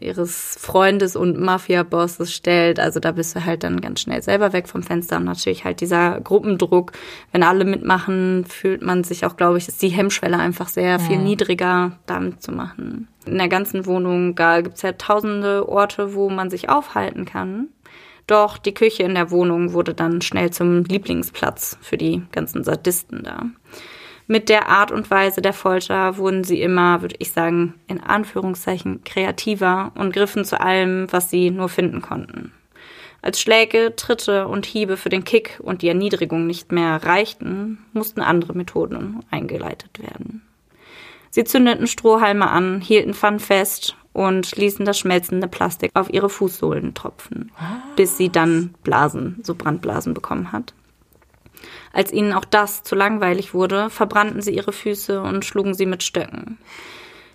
ihres 0.00 0.56
Freundes 0.60 1.16
und 1.16 1.38
Mafia-Bosses 1.38 2.32
stellt. 2.32 2.78
Also 2.78 3.00
da 3.00 3.12
bist 3.12 3.34
du 3.34 3.44
halt 3.44 3.64
dann 3.64 3.80
ganz 3.80 4.00
schnell 4.00 4.22
selber 4.22 4.52
weg 4.52 4.68
vom 4.68 4.82
Fenster 4.82 5.16
und 5.16 5.24
natürlich 5.24 5.64
halt 5.64 5.80
dieser 5.80 6.20
Gruppendruck. 6.20 6.92
Wenn 7.32 7.42
alle 7.42 7.64
mitmachen, 7.64 8.44
fühlt 8.46 8.82
man 8.82 9.04
sich 9.04 9.24
auch, 9.24 9.36
glaube 9.36 9.58
ich, 9.58 9.68
ist 9.68 9.82
die 9.82 9.88
Hemmschwelle 9.88 10.38
einfach 10.38 10.68
sehr 10.68 10.98
viel 10.98 11.18
niedriger, 11.18 11.98
damit 12.06 12.42
zu 12.42 12.52
machen. 12.52 13.08
In 13.24 13.38
der 13.38 13.48
ganzen 13.48 13.86
Wohnung 13.86 14.34
gibt 14.34 14.76
es 14.76 14.82
ja 14.82 14.92
tausende 14.92 15.68
Orte, 15.68 16.14
wo 16.14 16.28
man 16.28 16.50
sich 16.50 16.68
aufhalten 16.68 17.24
kann. 17.24 17.68
Doch 18.26 18.58
die 18.58 18.74
Küche 18.74 19.04
in 19.04 19.14
der 19.14 19.30
Wohnung 19.30 19.72
wurde 19.72 19.94
dann 19.94 20.20
schnell 20.20 20.50
zum 20.50 20.84
Lieblingsplatz 20.84 21.78
für 21.80 21.96
die 21.96 22.22
ganzen 22.32 22.64
Sadisten 22.64 23.22
da 23.22 23.46
mit 24.26 24.48
der 24.48 24.68
Art 24.68 24.90
und 24.90 25.10
Weise 25.10 25.40
der 25.40 25.52
Folter 25.52 26.16
wurden 26.16 26.42
sie 26.42 26.60
immer, 26.60 27.00
würde 27.02 27.14
ich 27.18 27.30
sagen, 27.30 27.74
in 27.86 28.00
Anführungszeichen 28.00 29.04
kreativer 29.04 29.92
und 29.94 30.12
griffen 30.12 30.44
zu 30.44 30.60
allem, 30.60 31.06
was 31.12 31.30
sie 31.30 31.50
nur 31.50 31.68
finden 31.68 32.02
konnten. 32.02 32.52
Als 33.22 33.40
Schläge, 33.40 33.94
Tritte 33.96 34.46
und 34.46 34.66
Hiebe 34.66 34.96
für 34.96 35.08
den 35.08 35.24
Kick 35.24 35.60
und 35.62 35.82
die 35.82 35.88
Erniedrigung 35.88 36.46
nicht 36.46 36.70
mehr 36.72 37.02
reichten, 37.04 37.78
mussten 37.92 38.20
andere 38.20 38.54
Methoden 38.54 39.24
eingeleitet 39.30 40.00
werden. 40.00 40.42
Sie 41.30 41.44
zündeten 41.44 41.86
Strohhalme 41.86 42.48
an, 42.48 42.80
hielten 42.80 43.14
Pfann 43.14 43.40
fest 43.40 43.96
und 44.12 44.56
ließen 44.56 44.84
das 44.84 44.98
schmelzende 44.98 45.48
Plastik 45.48 45.90
auf 45.94 46.12
ihre 46.12 46.30
Fußsohlen 46.30 46.94
tropfen, 46.94 47.52
bis 47.96 48.16
sie 48.16 48.30
dann 48.30 48.74
Blasen, 48.82 49.40
so 49.42 49.54
Brandblasen 49.54 50.14
bekommen 50.14 50.52
hat. 50.52 50.72
Als 51.92 52.12
ihnen 52.12 52.32
auch 52.32 52.44
das 52.44 52.82
zu 52.82 52.94
langweilig 52.94 53.54
wurde, 53.54 53.90
verbrannten 53.90 54.42
sie 54.42 54.54
ihre 54.54 54.72
Füße 54.72 55.20
und 55.20 55.44
schlugen 55.44 55.74
sie 55.74 55.86
mit 55.86 56.02
Stöcken. 56.02 56.58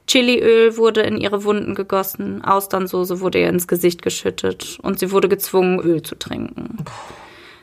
Chiliöl 0.07 0.77
wurde 0.77 1.01
in 1.01 1.17
ihre 1.17 1.43
Wunden 1.43 1.75
gegossen, 1.75 2.43
Austernsoße 2.43 3.21
wurde 3.21 3.39
ihr 3.39 3.49
ins 3.49 3.67
Gesicht 3.67 4.01
geschüttet 4.01 4.77
und 4.81 4.99
sie 4.99 5.11
wurde 5.11 5.29
gezwungen, 5.29 5.79
Öl 5.79 6.01
zu 6.01 6.15
trinken. 6.15 6.77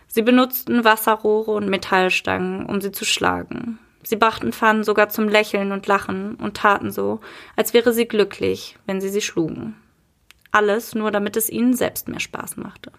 Sie 0.06 0.22
benutzten 0.22 0.84
Wasserrohre 0.84 1.50
und 1.50 1.68
Metallstangen, 1.68 2.64
um 2.64 2.80
sie 2.80 2.92
zu 2.92 3.04
schlagen. 3.04 3.78
Sie 4.02 4.16
brachten 4.16 4.52
Pfannen 4.52 4.84
sogar 4.84 5.10
zum 5.10 5.28
Lächeln 5.28 5.72
und 5.72 5.86
Lachen 5.86 6.36
und 6.36 6.56
taten 6.56 6.90
so, 6.90 7.20
als 7.56 7.74
wäre 7.74 7.92
sie 7.92 8.08
glücklich, 8.08 8.76
wenn 8.86 9.00
sie 9.00 9.10
sie 9.10 9.20
schlugen. 9.20 9.76
Alles 10.50 10.94
nur, 10.94 11.10
damit 11.10 11.36
es 11.36 11.50
ihnen 11.50 11.74
selbst 11.74 12.08
mehr 12.08 12.20
Spaß 12.20 12.56
machte. 12.56 12.90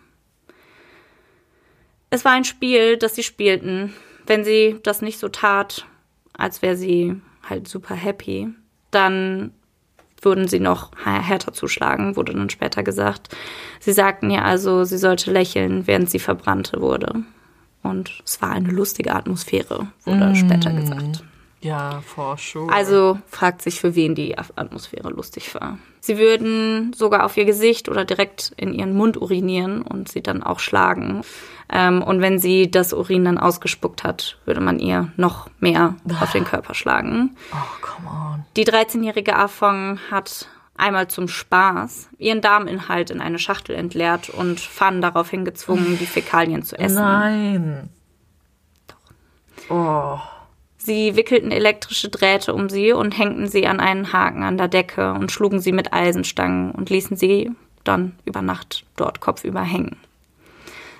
Es 2.09 2.25
war 2.25 2.31
ein 2.31 2.43
Spiel, 2.43 2.97
das 2.97 3.15
sie 3.15 3.23
spielten. 3.23 3.93
Wenn 4.25 4.43
sie 4.43 4.79
das 4.83 5.01
nicht 5.01 5.19
so 5.19 5.29
tat, 5.29 5.85
als 6.33 6.61
wäre 6.61 6.75
sie 6.75 7.21
halt 7.47 7.67
super 7.67 7.95
happy, 7.95 8.49
dann 8.91 9.51
würden 10.21 10.47
sie 10.47 10.59
noch 10.59 10.91
härter 11.03 11.53
zuschlagen, 11.53 12.15
wurde 12.15 12.33
dann 12.33 12.49
später 12.49 12.83
gesagt. 12.83 13.29
Sie 13.79 13.93
sagten 13.93 14.29
ihr 14.29 14.43
also, 14.43 14.83
sie 14.83 14.97
sollte 14.97 15.31
lächeln, 15.31 15.87
während 15.87 16.09
sie 16.09 16.19
verbrannte 16.19 16.81
wurde. 16.81 17.23
Und 17.83 18.21
es 18.25 18.41
war 18.41 18.51
eine 18.51 18.69
lustige 18.69 19.15
Atmosphäre, 19.15 19.87
wurde 20.03 20.25
mm. 20.25 20.35
später 20.35 20.73
gesagt. 20.73 21.23
Ja, 21.61 22.01
for 22.01 22.37
sure. 22.37 22.71
Also 22.71 23.19
fragt 23.27 23.61
sich, 23.61 23.79
für 23.79 23.95
wen 23.95 24.15
die 24.15 24.37
Atmosphäre 24.37 25.09
lustig 25.09 25.53
war. 25.55 25.77
Sie 25.99 26.17
würden 26.17 26.93
sogar 26.93 27.25
auf 27.25 27.35
ihr 27.35 27.43
Gesicht 27.43 27.89
oder 27.89 28.05
direkt 28.05 28.53
in 28.55 28.73
ihren 28.73 28.93
Mund 28.93 29.17
urinieren 29.17 29.81
und 29.81 30.09
sie 30.09 30.23
dann 30.23 30.41
auch 30.41 30.59
schlagen. 30.59 31.21
Ähm, 31.71 32.01
und 32.01 32.21
wenn 32.21 32.39
sie 32.39 32.71
das 32.71 32.93
Urin 32.93 33.25
dann 33.25 33.37
ausgespuckt 33.37 34.03
hat, 34.03 34.37
würde 34.45 34.61
man 34.61 34.79
ihr 34.79 35.11
noch 35.17 35.49
mehr 35.59 35.95
auf 36.21 36.31
den 36.31 36.45
Körper 36.45 36.73
schlagen. 36.73 37.35
Oh, 37.51 37.81
come 37.81 38.07
on. 38.09 38.45
Die 38.55 38.65
13-jährige 38.65 39.35
Afong 39.35 39.99
hat 40.09 40.47
einmal 40.77 41.09
zum 41.09 41.27
Spaß 41.27 42.09
ihren 42.17 42.41
Darminhalt 42.41 43.09
in 43.09 43.21
eine 43.21 43.37
Schachtel 43.37 43.75
entleert 43.75 44.29
und 44.29 44.59
Fan 44.59 45.01
daraufhin 45.01 45.45
gezwungen, 45.45 45.97
die 45.99 46.05
Fäkalien 46.05 46.63
zu 46.63 46.77
essen. 46.79 46.95
Nein. 46.95 47.89
Doch. 49.67 49.69
Oh. 49.69 50.38
Sie 50.89 51.15
wickelten 51.15 51.51
elektrische 51.51 52.09
Drähte 52.09 52.51
um 52.51 52.67
sie 52.67 52.93
und 52.93 53.15
hängten 53.15 53.47
sie 53.47 53.67
an 53.67 53.79
einen 53.79 54.11
Haken 54.11 54.41
an 54.41 54.57
der 54.57 54.67
Decke 54.67 55.13
und 55.13 55.31
schlugen 55.31 55.59
sie 55.59 55.71
mit 55.71 55.93
Eisenstangen 55.93 56.71
und 56.71 56.89
ließen 56.89 57.15
sie 57.15 57.51
dann 57.83 58.15
über 58.25 58.41
Nacht 58.41 58.85
dort 58.95 59.19
kopfüber 59.19 59.61
hängen. 59.61 59.97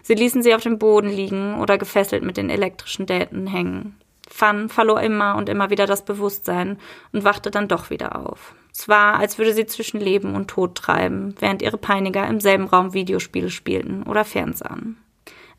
Sie 0.04 0.14
ließen 0.14 0.44
sie 0.44 0.54
auf 0.54 0.62
dem 0.62 0.78
Boden 0.78 1.10
liegen 1.10 1.56
oder 1.56 1.80
gefesselt 1.80 2.22
mit 2.22 2.38
den 2.38 2.52
elektrischen 2.52 3.08
Däten 3.08 3.48
hängen. 3.48 3.96
Fan 4.28 4.70
verlor 4.70 5.02
immer 5.02 5.36
und 5.38 5.50
immer 5.50 5.72
wieder 5.72 5.88
das 5.88 6.06
Bewusstsein 6.06 6.78
und 7.12 7.24
wachte 7.24 7.50
dann 7.50 7.68
doch 7.68 7.90
wieder 7.90 8.30
auf. 8.30 8.54
Es 8.72 8.88
war, 8.90 9.18
als 9.18 9.40
würde 9.40 9.56
sie 9.56 9.66
zwischen 9.66 10.00
Leben 10.00 10.36
und 10.36 10.50
Tod 10.50 10.76
treiben, 10.76 11.34
während 11.40 11.64
ihre 11.64 11.80
Peiniger 11.80 12.28
im 12.28 12.40
selben 12.40 12.68
Raum 12.68 12.94
Videospiele 12.94 13.50
spielten 13.50 14.04
oder 14.04 14.24
fernsahen. 14.24 14.98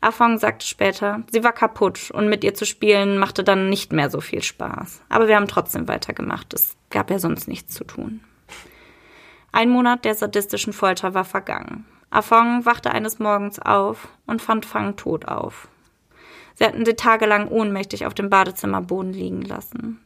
Afong 0.03 0.39
sagte 0.39 0.65
später, 0.65 1.21
sie 1.31 1.43
war 1.43 1.53
kaputt 1.53 2.09
und 2.11 2.27
mit 2.27 2.43
ihr 2.43 2.55
zu 2.55 2.65
spielen 2.65 3.19
machte 3.19 3.43
dann 3.43 3.69
nicht 3.69 3.93
mehr 3.93 4.09
so 4.09 4.19
viel 4.19 4.41
Spaß. 4.41 5.03
Aber 5.09 5.27
wir 5.27 5.35
haben 5.35 5.47
trotzdem 5.47 5.87
weitergemacht. 5.87 6.53
Es 6.55 6.75
gab 6.89 7.11
ja 7.11 7.19
sonst 7.19 7.47
nichts 7.47 7.75
zu 7.75 7.83
tun. 7.83 8.21
Ein 9.51 9.69
Monat 9.69 10.03
der 10.03 10.15
sadistischen 10.15 10.73
Folter 10.73 11.13
war 11.13 11.25
vergangen. 11.25 11.85
Afong 12.09 12.65
wachte 12.65 12.91
eines 12.91 13.19
Morgens 13.19 13.59
auf 13.59 14.07
und 14.25 14.41
fand 14.41 14.65
Fang 14.65 14.95
tot 14.95 15.27
auf. 15.27 15.67
Sie 16.55 16.65
hatten 16.65 16.83
sie 16.83 16.95
tagelang 16.95 17.47
ohnmächtig 17.47 18.05
auf 18.07 18.13
dem 18.15 18.29
Badezimmerboden 18.29 19.13
liegen 19.13 19.43
lassen. 19.43 19.99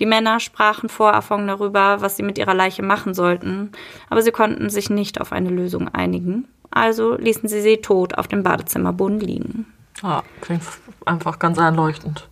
Die 0.00 0.06
Männer 0.06 0.40
sprachen 0.40 0.88
vor 0.88 1.14
Afong 1.14 1.46
darüber, 1.46 2.00
was 2.00 2.16
sie 2.16 2.22
mit 2.22 2.38
ihrer 2.38 2.54
Leiche 2.54 2.82
machen 2.82 3.14
sollten, 3.14 3.72
aber 4.08 4.22
sie 4.22 4.30
konnten 4.32 4.70
sich 4.70 4.90
nicht 4.90 5.20
auf 5.20 5.32
eine 5.32 5.50
Lösung 5.50 5.88
einigen. 5.88 6.48
Also 6.78 7.16
ließen 7.16 7.48
sie 7.48 7.60
sie 7.60 7.78
tot 7.78 8.16
auf 8.16 8.28
dem 8.28 8.44
Badezimmerboden 8.44 9.18
liegen. 9.18 9.66
Ja, 10.00 10.22
klingt 10.40 10.62
einfach 11.04 11.40
ganz 11.40 11.58
einleuchtend. 11.58 12.28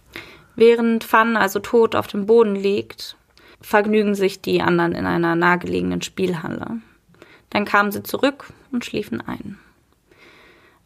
Während 0.54 1.02
Fan 1.02 1.36
also 1.36 1.58
tot 1.58 1.96
auf 1.96 2.06
dem 2.06 2.26
Boden 2.26 2.54
liegt, 2.54 3.16
vergnügen 3.60 4.14
sich 4.14 4.40
die 4.40 4.62
anderen 4.62 4.92
in 4.92 5.04
einer 5.04 5.34
nahegelegenen 5.34 6.00
Spielhalle. 6.00 6.78
Dann 7.50 7.64
kamen 7.64 7.90
sie 7.90 8.04
zurück 8.04 8.52
und 8.70 8.84
schliefen 8.84 9.20
ein. 9.20 9.58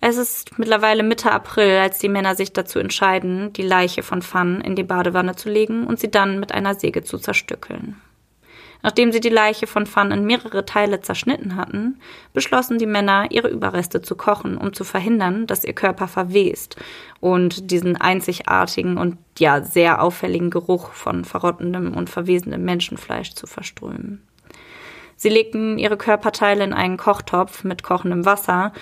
Es 0.01 0.17
ist 0.17 0.59
mittlerweile 0.59 1.03
Mitte 1.03 1.31
April, 1.31 1.77
als 1.77 1.99
die 1.99 2.09
Männer 2.09 2.35
sich 2.35 2.55
dazu 2.55 2.79
entscheiden, 2.79 3.53
die 3.53 3.63
Leiche 3.63 4.03
von 4.03 4.23
Fan 4.23 4.63
in 4.63 4.75
die 4.75 4.83
Badewanne 4.83 5.37
zu 5.37 5.51
legen 5.51 5.87
und 5.87 6.01
sie 6.01 6.11
dann 6.11 6.41
mit 6.41 6.53
einer 6.53 6.75
Säge 6.75 7.05
zu 7.05 7.19
zerstückeln. 7.19 8.01
Nachdem 8.83 9.13
sie 9.13 9.21
die 9.21 9.29
Leiche 9.29 9.67
von 9.67 9.87
Fan 9.87 10.11
in 10.11 10.25
mehrere 10.25 10.65
Teile 10.65 11.01
zerschnitten 11.01 11.57
hatten, 11.57 12.01
beschlossen 12.33 12.79
die 12.79 12.87
Männer, 12.87 13.27
ihre 13.31 13.49
Überreste 13.49 14.03
zu 14.03 14.15
kochen, 14.15 14.57
um 14.57 14.73
zu 14.73 14.85
verhindern, 14.85 15.47
dass 15.47 15.65
ihr 15.65 15.75
Körper 15.75 16.09
verwest 16.09 16.77
und 17.21 17.71
diesen 17.71 17.97
einzigartigen 17.97 18.97
und 18.97 19.19
ja 19.39 19.63
sehr 19.63 20.03
auffälligen 20.03 20.51
Geruch 20.51 20.93
von 20.93 21.25
verrottendem 21.25 21.95
und 21.95 22.09
verwesendem 22.09 22.65
Menschenfleisch 22.65 23.35
zu 23.35 23.47
verströmen. 23.47 24.23
Sie 25.17 25.29
legten 25.29 25.79
ihre 25.79 25.99
Körperteile 25.99 26.65
in 26.65 26.73
einen 26.73 26.97
Kochtopf 26.97 27.63
mit 27.63 27.83
kochendem 27.83 28.25
Wasser 28.25 28.73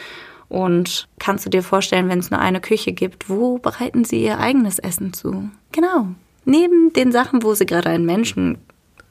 und 0.48 1.08
kannst 1.18 1.44
du 1.44 1.50
dir 1.50 1.62
vorstellen, 1.62 2.08
wenn 2.08 2.20
es 2.20 2.30
nur 2.30 2.40
eine 2.40 2.60
Küche 2.60 2.92
gibt, 2.92 3.28
wo 3.28 3.58
bereiten 3.58 4.04
sie 4.04 4.22
ihr 4.22 4.38
eigenes 4.38 4.78
Essen 4.78 5.12
zu? 5.12 5.50
Genau. 5.72 6.06
Neben 6.44 6.92
den 6.92 7.12
Sachen, 7.12 7.42
wo 7.42 7.54
sie 7.54 7.66
gerade 7.66 7.90
einen 7.90 8.06
Menschen 8.06 8.58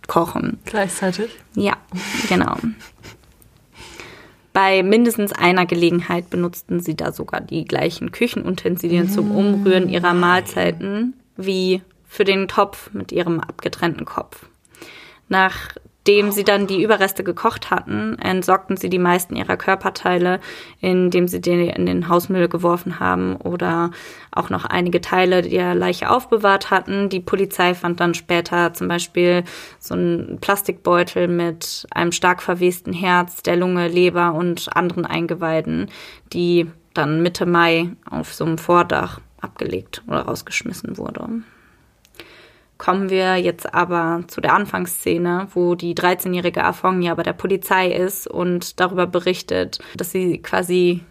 kochen. 0.07 0.59
Gleichzeitig? 0.65 1.37
Ja, 1.55 1.77
genau. 2.29 2.55
Bei 4.53 4.81
mindestens 4.81 5.33
einer 5.33 5.67
Gelegenheit 5.67 6.29
benutzten 6.31 6.79
sie 6.79 6.95
da 6.95 7.11
sogar 7.11 7.41
die 7.41 7.65
gleichen 7.65 8.11
Küchenutensilien 8.11 9.07
zum 9.09 9.29
Umrühren 9.29 9.87
ihrer 9.87 10.13
Mahlzeiten 10.13 11.13
wie 11.35 11.81
für 12.07 12.23
den 12.23 12.47
Topf 12.47 12.89
mit 12.93 13.11
ihrem 13.11 13.39
abgetrennten 13.39 14.05
Kopf. 14.05 14.47
Nach 15.29 15.75
Nachdem 16.07 16.31
sie 16.31 16.45
dann 16.45 16.67
die 16.67 16.81
Überreste 16.81 17.21
gekocht 17.21 17.69
hatten, 17.69 18.17
entsorgten 18.19 18.77
sie 18.77 18.89
die 18.89 18.97
meisten 18.97 19.35
ihrer 19.35 19.57
Körperteile, 19.57 20.39
indem 20.79 21.27
sie 21.27 21.41
die 21.41 21.67
in 21.67 21.85
den 21.85 22.07
Hausmüll 22.07 22.47
geworfen 22.47 23.01
haben 23.01 23.35
oder 23.35 23.91
auch 24.31 24.49
noch 24.49 24.63
einige 24.63 25.01
Teile 25.01 25.41
der 25.41 25.75
Leiche 25.75 26.09
aufbewahrt 26.09 26.71
hatten. 26.71 27.09
Die 27.09 27.19
Polizei 27.19 27.73
fand 27.73 27.99
dann 27.99 28.13
später 28.13 28.73
zum 28.73 28.87
Beispiel 28.87 29.43
so 29.79 29.95
einen 29.95 30.37
Plastikbeutel 30.39 31.27
mit 31.27 31.85
einem 31.91 32.13
stark 32.13 32.41
verwesten 32.41 32.93
Herz, 32.93 33.43
der 33.43 33.57
Lunge, 33.57 33.89
Leber 33.89 34.33
und 34.33 34.69
anderen 34.73 35.05
Eingeweiden, 35.05 35.89
die 36.31 36.67
dann 36.93 37.21
Mitte 37.21 37.45
Mai 37.45 37.89
auf 38.09 38.33
so 38.33 38.45
einem 38.45 38.57
Vordach 38.57 39.19
abgelegt 39.41 40.03
oder 40.07 40.21
rausgeschmissen 40.21 40.97
wurde 40.97 41.19
kommen 42.77 43.09
wir 43.09 43.35
jetzt 43.37 43.73
aber 43.73 44.23
zu 44.27 44.41
der 44.41 44.53
Anfangsszene, 44.53 45.47
wo 45.53 45.75
die 45.75 45.95
13-jährige 45.95 46.63
Afong 46.63 47.01
ja 47.01 47.15
bei 47.15 47.23
der 47.23 47.33
Polizei 47.33 47.91
ist 47.91 48.27
und 48.27 48.79
darüber 48.79 49.07
berichtet, 49.07 49.79
dass 49.95 50.11
sie 50.11 50.41
quasi 50.41 51.01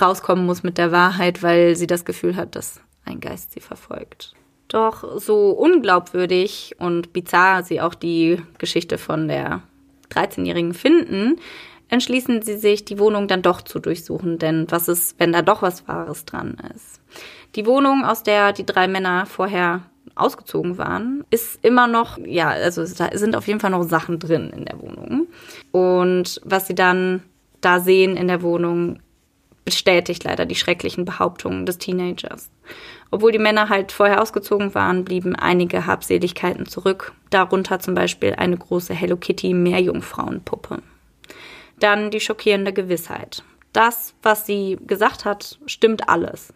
rauskommen 0.00 0.46
muss 0.46 0.62
mit 0.62 0.78
der 0.78 0.92
Wahrheit, 0.92 1.42
weil 1.42 1.76
sie 1.76 1.86
das 1.86 2.04
Gefühl 2.04 2.36
hat, 2.36 2.54
dass 2.56 2.80
ein 3.04 3.20
Geist 3.20 3.52
sie 3.52 3.60
verfolgt. 3.60 4.34
Doch 4.68 5.18
so 5.18 5.50
unglaubwürdig 5.50 6.76
und 6.78 7.12
bizarr 7.12 7.62
sie 7.62 7.80
auch 7.80 7.94
die 7.94 8.42
Geschichte 8.58 8.98
von 8.98 9.28
der 9.28 9.62
13-Jährigen 10.10 10.74
finden, 10.74 11.36
entschließen 11.88 12.42
sie 12.42 12.58
sich, 12.58 12.84
die 12.84 12.98
Wohnung 12.98 13.28
dann 13.28 13.40
doch 13.40 13.62
zu 13.62 13.78
durchsuchen, 13.78 14.38
denn 14.38 14.66
was 14.68 14.88
ist, 14.88 15.18
wenn 15.18 15.32
da 15.32 15.40
doch 15.40 15.62
was 15.62 15.88
Wahres 15.88 16.26
dran 16.26 16.58
ist? 16.74 17.00
Die 17.54 17.64
Wohnung, 17.64 18.04
aus 18.04 18.22
der 18.22 18.52
die 18.52 18.66
drei 18.66 18.88
Männer 18.88 19.24
vorher 19.24 19.82
ausgezogen 20.18 20.78
waren, 20.78 21.24
ist 21.30 21.64
immer 21.64 21.86
noch, 21.86 22.18
ja, 22.18 22.48
also 22.48 22.84
da 22.84 23.16
sind 23.16 23.36
auf 23.36 23.46
jeden 23.46 23.60
Fall 23.60 23.70
noch 23.70 23.84
Sachen 23.84 24.18
drin 24.18 24.50
in 24.50 24.64
der 24.64 24.80
Wohnung. 24.80 25.26
Und 25.72 26.40
was 26.44 26.66
sie 26.66 26.74
dann 26.74 27.22
da 27.60 27.80
sehen 27.80 28.16
in 28.16 28.28
der 28.28 28.42
Wohnung, 28.42 29.00
bestätigt 29.64 30.24
leider 30.24 30.46
die 30.46 30.54
schrecklichen 30.54 31.04
Behauptungen 31.04 31.66
des 31.66 31.76
Teenagers. 31.76 32.50
Obwohl 33.10 33.32
die 33.32 33.38
Männer 33.38 33.68
halt 33.68 33.92
vorher 33.92 34.22
ausgezogen 34.22 34.74
waren, 34.74 35.04
blieben 35.04 35.36
einige 35.36 35.84
Habseligkeiten 35.84 36.66
zurück, 36.66 37.12
darunter 37.28 37.78
zum 37.78 37.94
Beispiel 37.94 38.34
eine 38.34 38.56
große 38.56 38.94
Hello 38.94 39.16
Kitty 39.16 39.52
Meerjungfrauenpuppe. 39.52 40.82
Dann 41.78 42.10
die 42.10 42.20
schockierende 42.20 42.72
Gewissheit. 42.72 43.42
Das, 43.72 44.14
was 44.22 44.46
sie 44.46 44.78
gesagt 44.86 45.24
hat, 45.24 45.58
stimmt 45.66 46.08
alles. 46.08 46.52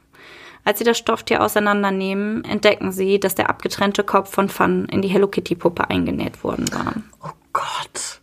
Als 0.64 0.78
sie 0.78 0.84
das 0.84 0.98
Stofftier 0.98 1.42
auseinandernehmen, 1.42 2.44
entdecken 2.44 2.92
sie, 2.92 3.18
dass 3.18 3.34
der 3.34 3.50
abgetrennte 3.50 4.04
Kopf 4.04 4.30
von 4.32 4.48
Fun 4.48 4.86
in 4.86 5.02
die 5.02 5.08
Hello 5.08 5.26
Kitty 5.26 5.56
Puppe 5.56 5.90
eingenäht 5.90 6.44
worden 6.44 6.72
war. 6.72 6.94
Oh 7.22 7.32
Gott. 7.52 8.20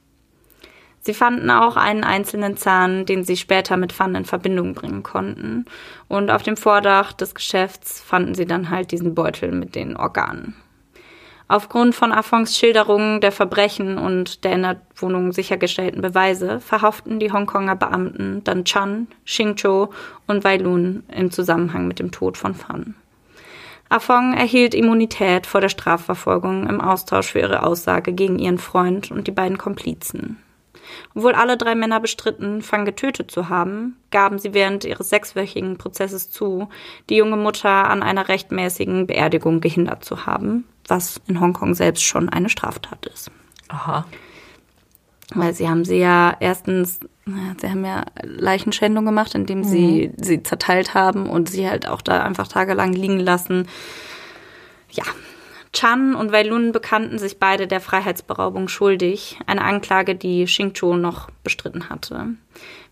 Sie 1.02 1.14
fanden 1.14 1.50
auch 1.50 1.76
einen 1.76 2.04
einzelnen 2.04 2.56
Zahn, 2.56 3.06
den 3.06 3.24
sie 3.24 3.36
später 3.36 3.78
mit 3.78 3.92
Fun 3.92 4.16
in 4.16 4.26
Verbindung 4.26 4.74
bringen 4.74 5.04
konnten. 5.04 5.66
Und 6.08 6.30
auf 6.30 6.44
dem 6.44 6.56
Vordach 6.56 7.14
des 7.14 7.36
Geschäfts 7.36 8.00
fanden 8.02 8.36
sie 8.36 8.46
dann 8.46 8.70
halt 8.70 8.92
diesen 8.92 9.16
Beutel 9.16 9.52
mit 9.52 9.76
den 9.76 9.98
Organen. 9.98 10.56
Aufgrund 11.52 11.96
von 11.96 12.12
Afongs 12.12 12.56
Schilderungen 12.56 13.22
der 13.22 13.32
Verbrechen 13.32 13.98
und 13.98 14.44
der 14.44 14.54
in 14.54 14.62
der 14.62 14.82
Wohnung 14.96 15.32
sichergestellten 15.32 16.00
Beweise 16.00 16.60
verhofften 16.60 17.20
die 17.20 17.32
Hongkonger 17.32 17.76
Beamten 17.76 18.44
dann 18.44 18.66
Chan, 18.66 19.08
Xingzhou 19.26 19.90
und 20.28 20.44
Weilun 20.44 21.02
im 21.12 21.32
Zusammenhang 21.32 21.88
mit 21.88 21.98
dem 21.98 22.12
Tod 22.12 22.38
von 22.38 22.54
Fan. 22.54 22.94
Afong 23.90 24.36
erhielt 24.36 24.76
Immunität 24.76 25.48
vor 25.48 25.60
der 25.60 25.70
Strafverfolgung 25.70 26.68
im 26.68 26.80
Austausch 26.80 27.32
für 27.32 27.40
ihre 27.40 27.64
Aussage 27.64 28.14
gegen 28.14 28.38
ihren 28.38 28.60
Freund 28.60 29.10
und 29.10 29.26
die 29.26 29.32
beiden 29.32 29.58
Komplizen. 29.58 30.38
Obwohl 31.16 31.34
alle 31.34 31.58
drei 31.58 31.76
Männer 31.76 32.00
bestritten, 32.00 32.62
Fang 32.62 32.86
getötet 32.86 33.32
zu 33.32 33.50
haben, 33.50 33.98
gaben 34.12 34.40
sie 34.40 34.54
während 34.54 34.86
ihres 34.86 35.10
sechswöchigen 35.10 35.78
Prozesses 35.78 36.30
zu, 36.30 36.70
die 37.10 37.16
junge 37.16 37.38
Mutter 37.38 37.90
an 37.90 38.04
einer 38.04 38.28
rechtmäßigen 38.28 39.08
Beerdigung 39.08 39.62
gehindert 39.62 40.04
zu 40.04 40.26
haben, 40.26 40.66
was 40.88 41.22
in 41.28 41.40
Hongkong 41.40 41.74
selbst 41.74 42.04
schon 42.04 42.30
eine 42.30 42.50
Straftat 42.50 43.06
ist. 43.06 43.32
Aha. 43.70 44.06
Weil 45.36 45.54
sie 45.54 45.70
haben 45.70 45.86
sie 45.86 45.98
ja 45.98 46.36
erstens, 46.40 47.00
sie 47.26 47.70
haben 47.70 47.86
ja 47.86 48.04
Leichenschändung 48.24 49.06
gemacht, 49.06 49.36
indem 49.36 49.64
sie 49.64 50.10
mhm. 50.10 50.24
sie 50.24 50.42
zerteilt 50.42 50.96
haben 50.96 51.30
und 51.30 51.50
sie 51.50 51.70
halt 51.70 51.88
auch 51.88 52.02
da 52.02 52.24
einfach 52.24 52.48
tagelang 52.48 52.94
liegen 52.94 53.20
lassen. 53.20 53.68
Ja. 54.90 55.04
Chan 55.72 56.16
und 56.16 56.32
Weilun 56.32 56.72
bekannten 56.72 57.20
sich 57.20 57.38
beide 57.38 57.68
der 57.68 57.80
Freiheitsberaubung 57.80 58.68
schuldig, 58.68 59.38
eine 59.46 59.64
Anklage, 59.64 60.16
die 60.16 60.46
Xingzhou 60.46 60.96
noch 60.96 61.30
bestritten 61.44 61.90
hatte. 61.90 62.30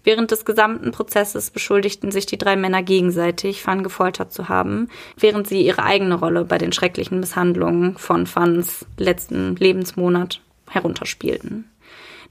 Während 0.04 0.32
des 0.32 0.46
gesamten 0.46 0.92
Prozesses 0.92 1.50
beschuldigten 1.50 2.12
sich 2.12 2.26
die 2.28 2.38
drei 2.38 2.56
Männer 2.56 2.84
gegenseitig, 2.84 3.62
Fan 3.62 3.84
gefoltert 3.84 4.32
zu 4.32 4.48
haben, 4.48 4.90
während 5.18 5.48
sie 5.48 5.66
ihre 5.66 5.84
eigene 5.84 6.16
Rolle 6.16 6.46
bei 6.46 6.58
den 6.58 6.72
schrecklichen 6.72 7.20
Misshandlungen 7.20 7.98
von 7.98 8.28
Fans 8.28 8.86
letzten 8.98 9.56
Lebensmonat 9.56 10.42
herunterspielten. 10.70 11.70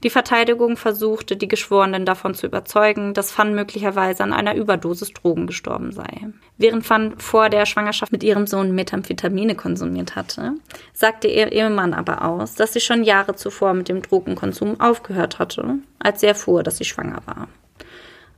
Die 0.03 0.09
Verteidigung 0.09 0.77
versuchte, 0.77 1.35
die 1.35 1.47
Geschworenen 1.47 2.05
davon 2.05 2.35
zu 2.35 2.45
überzeugen, 2.45 3.13
dass 3.13 3.31
Fan 3.31 3.55
möglicherweise 3.55 4.23
an 4.23 4.33
einer 4.33 4.55
Überdosis 4.55 5.11
Drogen 5.13 5.47
gestorben 5.47 5.91
sei. 5.91 6.27
Während 6.57 6.85
Fan 6.85 7.17
vor 7.17 7.49
der 7.49 7.65
Schwangerschaft 7.65 8.11
mit 8.11 8.23
ihrem 8.23 8.47
Sohn 8.47 8.75
Methamphetamine 8.75 9.55
konsumiert 9.55 10.15
hatte, 10.15 10.53
sagte 10.93 11.27
ihr 11.27 11.51
Ehemann 11.51 11.93
aber 11.93 12.23
aus, 12.23 12.55
dass 12.55 12.73
sie 12.73 12.79
schon 12.79 13.03
Jahre 13.03 13.35
zuvor 13.35 13.73
mit 13.73 13.89
dem 13.89 14.01
Drogenkonsum 14.01 14.79
aufgehört 14.79 15.39
hatte, 15.39 15.79
als 15.99 16.21
sie 16.21 16.27
erfuhr, 16.27 16.63
dass 16.63 16.77
sie 16.77 16.85
schwanger 16.85 17.21
war. 17.25 17.47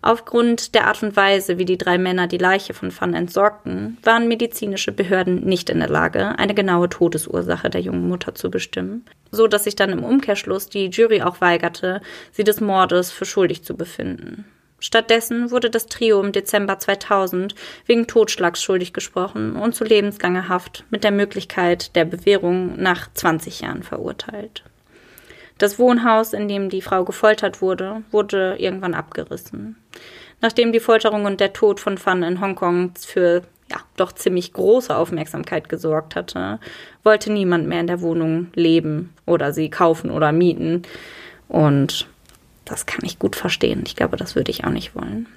Aufgrund 0.02 0.76
der 0.76 0.88
Art 0.88 1.04
und 1.04 1.18
Weise, 1.18 1.58
wie 1.58 1.66
die 1.66 1.78
drei 1.78 1.98
Männer 1.98 2.28
die 2.28 2.38
Leiche 2.38 2.74
von 2.74 2.90
Fan 2.90 3.14
entsorgten, 3.14 3.98
waren 4.04 4.30
medizinische 4.30 4.94
Behörden 4.94 5.44
nicht 5.44 5.70
in 5.70 5.80
der 5.80 5.90
Lage, 5.90 6.40
eine 6.40 6.54
genaue 6.54 6.88
Todesursache 6.88 7.70
der 7.70 7.82
jungen 7.82 8.08
Mutter 8.08 8.34
zu 8.34 8.50
bestimmen, 8.50 9.04
so 9.32 9.48
dass 9.48 9.66
sich 9.66 9.76
dann 9.76 9.90
im 9.90 10.06
Umkehrschluss 10.06 10.70
die 10.70 10.88
Jury 10.88 11.22
auch 11.22 11.42
weigerte, 11.42 12.02
sie 12.32 12.46
des 12.46 12.62
Mordes 12.62 13.12
für 13.12 13.26
schuldig 13.26 13.64
zu 13.64 13.76
befinden. 13.76 14.46
Stattdessen 14.80 15.52
wurde 15.52 15.70
das 15.70 15.88
Trio 15.88 16.22
im 16.22 16.32
Dezember 16.32 16.80
2000 16.80 17.54
wegen 17.86 18.08
Totschlags 18.08 18.64
schuldig 18.64 18.94
gesprochen 18.94 19.58
und 19.58 19.76
zu 19.76 19.84
lebenslanger 19.84 20.48
Haft 20.48 20.86
mit 20.90 21.04
der 21.04 21.12
Möglichkeit 21.12 21.98
der 21.98 22.06
Bewährung 22.06 22.82
nach 22.82 23.12
20 23.14 23.60
Jahren 23.60 23.84
verurteilt. 23.84 24.64
Das 25.60 25.78
Wohnhaus, 25.78 26.34
in 26.34 26.48
dem 26.48 26.70
die 26.70 26.82
Frau 26.82 27.04
gefoltert 27.04 27.62
wurde, 27.62 28.02
wurde 28.12 28.56
irgendwann 28.58 28.96
abgerissen. 28.96 29.76
Nachdem 30.42 30.72
die 30.72 30.80
Folterung 30.80 31.26
und 31.26 31.42
der 31.42 31.54
Tod 31.54 31.80
von 31.80 31.98
Fan 31.98 32.24
in 32.24 32.42
Hongkong 32.42 32.94
für 32.98 33.44
ja, 33.70 33.78
doch 33.98 34.14
ziemlich 34.14 34.54
große 34.54 34.96
Aufmerksamkeit 34.96 35.70
gesorgt 35.70 36.16
hatte, 36.16 36.60
wollte 37.04 37.32
niemand 37.32 37.68
mehr 37.68 37.82
in 37.82 37.88
der 37.88 38.02
Wohnung 38.02 38.48
leben 38.56 39.14
oder 39.26 39.54
sie 39.54 39.70
kaufen 39.70 40.10
oder 40.10 40.32
mieten. 40.32 40.84
Und 41.50 42.08
das 42.66 42.86
kann 42.86 43.04
ich 43.04 43.20
gut 43.20 43.36
verstehen. 43.36 43.84
Ich 43.86 43.96
glaube, 43.96 44.18
das 44.18 44.36
würde 44.36 44.52
ich 44.52 44.64
auch 44.64 44.72
nicht 44.72 44.96
wollen. 44.96 45.28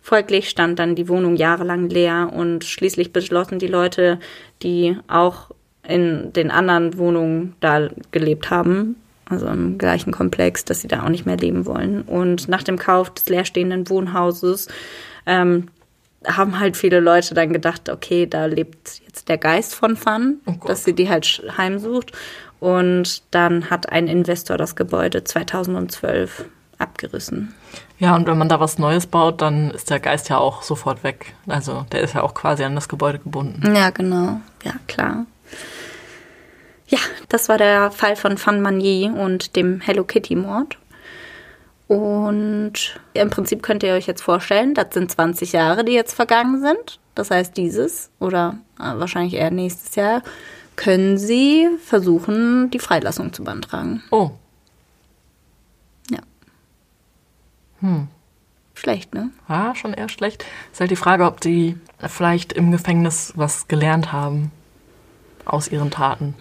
Folglich 0.00 0.48
stand 0.48 0.78
dann 0.78 0.94
die 0.94 1.08
Wohnung 1.08 1.36
jahrelang 1.36 1.90
leer 1.90 2.32
und 2.32 2.64
schließlich 2.64 3.12
beschlossen 3.12 3.58
die 3.58 3.66
Leute, 3.66 4.18
die 4.62 4.96
auch 5.06 5.50
in 5.86 6.32
den 6.32 6.50
anderen 6.50 6.96
Wohnungen 6.96 7.54
da 7.60 7.88
gelebt 8.10 8.50
haben, 8.50 8.96
also 9.28 9.46
im 9.46 9.78
gleichen 9.78 10.12
Komplex, 10.12 10.64
dass 10.64 10.80
sie 10.80 10.88
da 10.88 11.02
auch 11.02 11.08
nicht 11.08 11.26
mehr 11.26 11.36
leben 11.36 11.66
wollen. 11.66 12.02
Und 12.02 12.48
nach 12.48 12.62
dem 12.62 12.78
Kauf 12.78 13.10
des 13.10 13.28
leerstehenden 13.28 13.88
Wohnhauses 13.88 14.68
ähm, 15.26 15.68
haben 16.26 16.58
halt 16.58 16.76
viele 16.76 17.00
Leute 17.00 17.34
dann 17.34 17.52
gedacht, 17.52 17.88
okay, 17.88 18.26
da 18.26 18.46
lebt 18.46 19.00
jetzt 19.04 19.28
der 19.28 19.38
Geist 19.38 19.74
von 19.74 19.96
Fun, 19.96 20.40
oh 20.46 20.54
dass 20.66 20.84
sie 20.84 20.92
die 20.92 21.08
halt 21.08 21.42
heimsucht. 21.56 22.12
Und 22.60 23.22
dann 23.32 23.68
hat 23.68 23.90
ein 23.90 24.08
Investor 24.08 24.56
das 24.56 24.76
Gebäude 24.76 25.24
2012 25.24 26.46
abgerissen. 26.78 27.54
Ja, 27.98 28.14
und 28.14 28.26
wenn 28.26 28.38
man 28.38 28.48
da 28.48 28.60
was 28.60 28.78
Neues 28.78 29.06
baut, 29.06 29.40
dann 29.40 29.70
ist 29.70 29.90
der 29.90 30.00
Geist 30.00 30.28
ja 30.28 30.38
auch 30.38 30.62
sofort 30.62 31.02
weg. 31.02 31.34
Also 31.46 31.86
der 31.92 32.00
ist 32.02 32.14
ja 32.14 32.22
auch 32.22 32.34
quasi 32.34 32.64
an 32.64 32.74
das 32.74 32.88
Gebäude 32.88 33.18
gebunden. 33.18 33.74
Ja, 33.74 33.90
genau. 33.90 34.40
Ja, 34.64 34.74
klar. 34.86 35.26
Ja, 36.88 36.98
das 37.28 37.48
war 37.48 37.58
der 37.58 37.90
Fall 37.90 38.16
von 38.16 38.38
Fan 38.38 38.60
Manier 38.60 39.12
und 39.14 39.56
dem 39.56 39.80
Hello 39.80 40.04
Kitty 40.04 40.36
Mord. 40.36 40.78
Und 41.88 43.00
im 43.14 43.30
Prinzip 43.30 43.62
könnt 43.62 43.82
ihr 43.82 43.94
euch 43.94 44.06
jetzt 44.06 44.22
vorstellen, 44.22 44.74
das 44.74 44.88
sind 44.92 45.10
20 45.10 45.52
Jahre, 45.52 45.84
die 45.84 45.92
jetzt 45.92 46.14
vergangen 46.14 46.60
sind. 46.60 46.98
Das 47.14 47.30
heißt, 47.30 47.56
dieses 47.56 48.10
oder 48.18 48.58
äh, 48.78 48.98
wahrscheinlich 48.98 49.34
eher 49.34 49.50
nächstes 49.50 49.94
Jahr 49.94 50.22
können 50.74 51.16
sie 51.16 51.68
versuchen, 51.84 52.70
die 52.70 52.78
Freilassung 52.78 53.32
zu 53.32 53.44
beantragen. 53.44 54.02
Oh. 54.10 54.32
Ja. 56.10 56.18
Hm. 57.80 58.08
Schlecht, 58.74 59.14
ne? 59.14 59.30
Ja, 59.48 59.74
schon 59.74 59.94
eher 59.94 60.10
schlecht. 60.10 60.44
Ist 60.72 60.80
halt 60.80 60.90
die 60.90 60.96
Frage, 60.96 61.24
ob 61.24 61.40
die 61.40 61.78
vielleicht 62.06 62.52
im 62.52 62.72
Gefängnis 62.72 63.32
was 63.36 63.68
gelernt 63.68 64.12
haben 64.12 64.50
aus 65.46 65.68
ihren 65.68 65.90
Taten. 65.90 66.34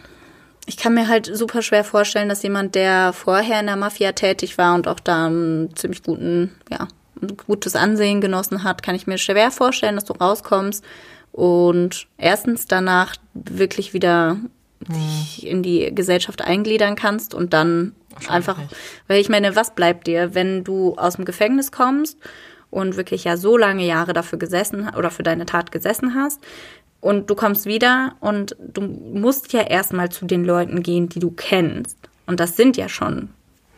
Ich 0.66 0.78
kann 0.78 0.94
mir 0.94 1.08
halt 1.08 1.30
super 1.32 1.62
schwer 1.62 1.84
vorstellen, 1.84 2.30
dass 2.30 2.44
jemand, 2.44 2.76
der 2.76 3.14
vorher 3.14 3.60
in 3.60 3.68
der 3.68 3.76
Mafia 3.76 4.14
tätig 4.14 4.58
war 4.58 4.74
und 4.76 4.88
auch 4.88 5.00
da 5.00 5.28
einen 5.28 5.76
ziemlich 5.76 6.02
guten, 6.02 6.56
ja, 6.72 6.88
ein 7.22 7.38
gutes 7.38 7.76
Ansehen 7.76 8.20
genossen 8.20 8.64
hat, 8.64 8.84
kann 8.84 8.96
ich 8.96 9.08
mir 9.08 9.18
schwer 9.18 9.52
vorstellen, 9.52 9.96
dass 9.96 10.06
du 10.06 10.14
rauskommst 10.14 10.84
und 11.32 12.08
erstens 12.18 12.66
danach 12.68 13.16
wirklich 13.34 13.94
wieder 13.94 14.38
dich 14.80 15.42
hm. 15.42 15.50
in 15.50 15.64
die 15.64 15.94
Gesellschaft 15.94 16.42
eingliedern 16.42 16.96
kannst 16.96 17.34
und 17.34 17.54
dann 17.54 17.94
einfach, 18.28 18.58
weil 19.08 19.20
ich 19.20 19.30
meine, 19.30 19.56
was 19.56 19.76
bleibt 19.76 20.08
dir, 20.08 20.34
wenn 20.34 20.64
du 20.64 20.96
aus 20.96 21.16
dem 21.16 21.26
Gefängnis 21.26 21.72
kommst 21.72 22.18
und 22.70 22.98
wirklich 22.98 23.24
ja 23.24 23.38
so 23.38 23.58
lange 23.58 23.86
Jahre 23.86 24.14
dafür 24.14 24.40
gesessen 24.40 24.90
oder 24.98 25.12
für 25.12 25.24
deine 25.24 25.46
Tat 25.46 25.72
gesessen 25.72 26.16
hast, 26.16 26.42
und 27.02 27.30
du 27.30 27.36
kommst 27.36 27.66
wieder 27.66 28.16
und 28.20 28.56
du 28.60 28.82
musst 28.82 29.54
ja 29.54 29.62
erstmal 29.62 30.10
zu 30.10 30.26
den 30.26 30.44
Leuten 30.44 30.84
gehen, 30.84 31.10
die 31.10 31.20
du 31.20 31.32
kennst. 31.32 31.98
Und 32.26 32.40
das 32.40 32.58
sind 32.58 32.78
ja 32.78 32.90
schon 32.90 33.30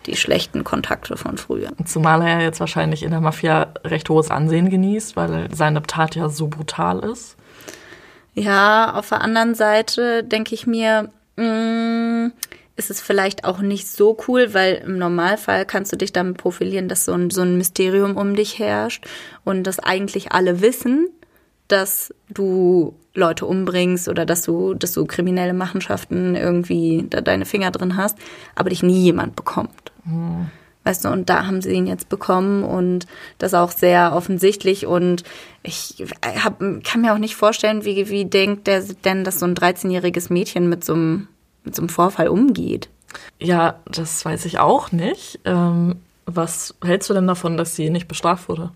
die 0.06 0.16
schlechten 0.16 0.64
Kontakte 0.64 1.18
von 1.18 1.38
früher. 1.38 1.72
Zumal 1.86 2.22
er 2.22 2.42
jetzt 2.42 2.60
wahrscheinlich 2.60 3.04
in 3.04 3.12
der 3.12 3.20
Mafia 3.20 3.68
recht 3.84 4.10
hohes 4.10 4.32
Ansehen 4.32 4.70
genießt, 4.70 5.16
weil 5.16 5.54
seine 5.54 5.84
Tat 5.84 6.16
ja 6.16 6.30
so 6.30 6.48
brutal 6.48 7.00
ist. 7.00 7.36
Ja, 8.34 8.94
auf 8.94 9.10
der 9.10 9.22
anderen 9.22 9.56
Seite 9.56 10.24
denke 10.24 10.56
ich 10.56 10.66
mir, 10.68 11.10
mh, 11.36 11.44
mm, 11.44 12.32
ist 12.78 12.92
es 12.92 13.02
vielleicht 13.02 13.44
auch 13.44 13.60
nicht 13.60 13.88
so 13.88 14.16
cool, 14.28 14.54
weil 14.54 14.84
im 14.86 15.00
Normalfall 15.00 15.66
kannst 15.66 15.92
du 15.92 15.98
dich 15.98 16.14
damit 16.14 16.38
profilieren, 16.38 16.88
dass 16.88 17.06
so 17.06 17.14
ein, 17.14 17.32
so 17.32 17.42
ein 17.42 17.58
Mysterium 17.58 18.16
um 18.16 18.36
dich 18.36 18.60
herrscht 18.60 19.06
und 19.44 19.64
dass 19.64 19.80
eigentlich 19.80 20.32
alle 20.32 20.62
wissen, 20.62 21.10
dass 21.68 22.14
du 22.30 22.96
Leute 23.14 23.46
umbringst 23.46 24.08
oder 24.08 24.26
dass 24.26 24.44
du, 24.44 24.74
dass 24.74 24.94
du 24.94 25.06
kriminelle 25.06 25.54
Machenschaften 25.54 26.36
irgendwie 26.36 27.06
da 27.10 27.22
deine 27.22 27.46
Finger 27.46 27.72
drin 27.72 27.98
hast, 27.98 28.18
aber 28.56 28.70
dich 28.70 28.84
nie 28.84 29.02
jemand 29.02 29.36
bekommt. 29.36 29.92
Mhm. 30.06 30.48
Weißt 30.88 31.04
du, 31.04 31.10
und 31.10 31.30
da 31.30 31.46
haben 31.46 31.62
sie 31.62 31.74
ihn 31.74 31.86
jetzt 31.86 32.08
bekommen 32.08 32.64
und 32.64 33.08
das 33.40 33.54
auch 33.54 33.72
sehr 33.72 34.14
offensichtlich. 34.16 34.86
Und 34.86 35.24
ich 35.62 36.06
hab, 36.24 36.60
kann 36.60 37.02
mir 37.02 37.14
auch 37.14 37.18
nicht 37.18 37.36
vorstellen, 37.36 37.84
wie, 37.84 38.10
wie 38.10 38.24
denkt 38.24 38.68
der 38.68 38.82
denn, 39.04 39.26
dass 39.26 39.40
so 39.40 39.46
ein 39.46 39.54
13-jähriges 39.54 40.32
Mädchen 40.32 40.70
mit 40.70 40.86
so, 40.86 40.94
einem, 40.94 41.28
mit 41.66 41.76
so 41.76 41.82
einem 41.82 41.90
Vorfall 41.90 42.30
umgeht. 42.30 42.88
Ja, 43.38 43.82
das 43.86 44.24
weiß 44.24 44.46
ich 44.46 44.60
auch 44.60 44.94
nicht. 44.94 45.42
Ähm, 45.44 45.98
was 46.26 46.76
hältst 46.82 47.10
du 47.10 47.14
denn 47.14 47.28
davon, 47.28 47.58
dass 47.58 47.76
sie 47.76 47.90
nicht 47.90 48.08
bestraft 48.08 48.48
wurde? 48.48 48.72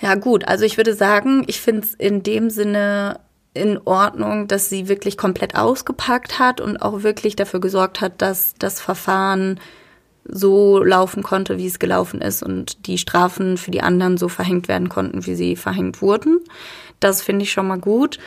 Ja, 0.00 0.14
gut. 0.16 0.46
Also 0.46 0.64
ich 0.64 0.76
würde 0.76 0.94
sagen, 0.94 1.44
ich 1.46 1.60
finde 1.60 1.82
es 1.82 1.94
in 1.94 2.22
dem 2.22 2.50
Sinne 2.50 3.20
in 3.54 3.78
Ordnung, 3.84 4.48
dass 4.48 4.68
sie 4.68 4.88
wirklich 4.88 5.16
komplett 5.16 5.54
ausgepackt 5.54 6.38
hat 6.38 6.60
und 6.60 6.78
auch 6.78 7.02
wirklich 7.04 7.36
dafür 7.36 7.60
gesorgt 7.60 8.00
hat, 8.00 8.20
dass 8.20 8.54
das 8.58 8.80
Verfahren 8.80 9.60
so 10.26 10.82
laufen 10.82 11.22
konnte, 11.22 11.58
wie 11.58 11.66
es 11.66 11.78
gelaufen 11.78 12.20
ist 12.20 12.42
und 12.42 12.86
die 12.86 12.98
Strafen 12.98 13.56
für 13.56 13.70
die 13.70 13.82
anderen 13.82 14.16
so 14.16 14.28
verhängt 14.28 14.68
werden 14.68 14.88
konnten, 14.88 15.26
wie 15.26 15.34
sie 15.34 15.54
verhängt 15.54 16.02
wurden. 16.02 16.40
Das 16.98 17.22
finde 17.22 17.44
ich 17.44 17.52
schon 17.52 17.66
mal 17.66 17.78
gut. 17.78 18.18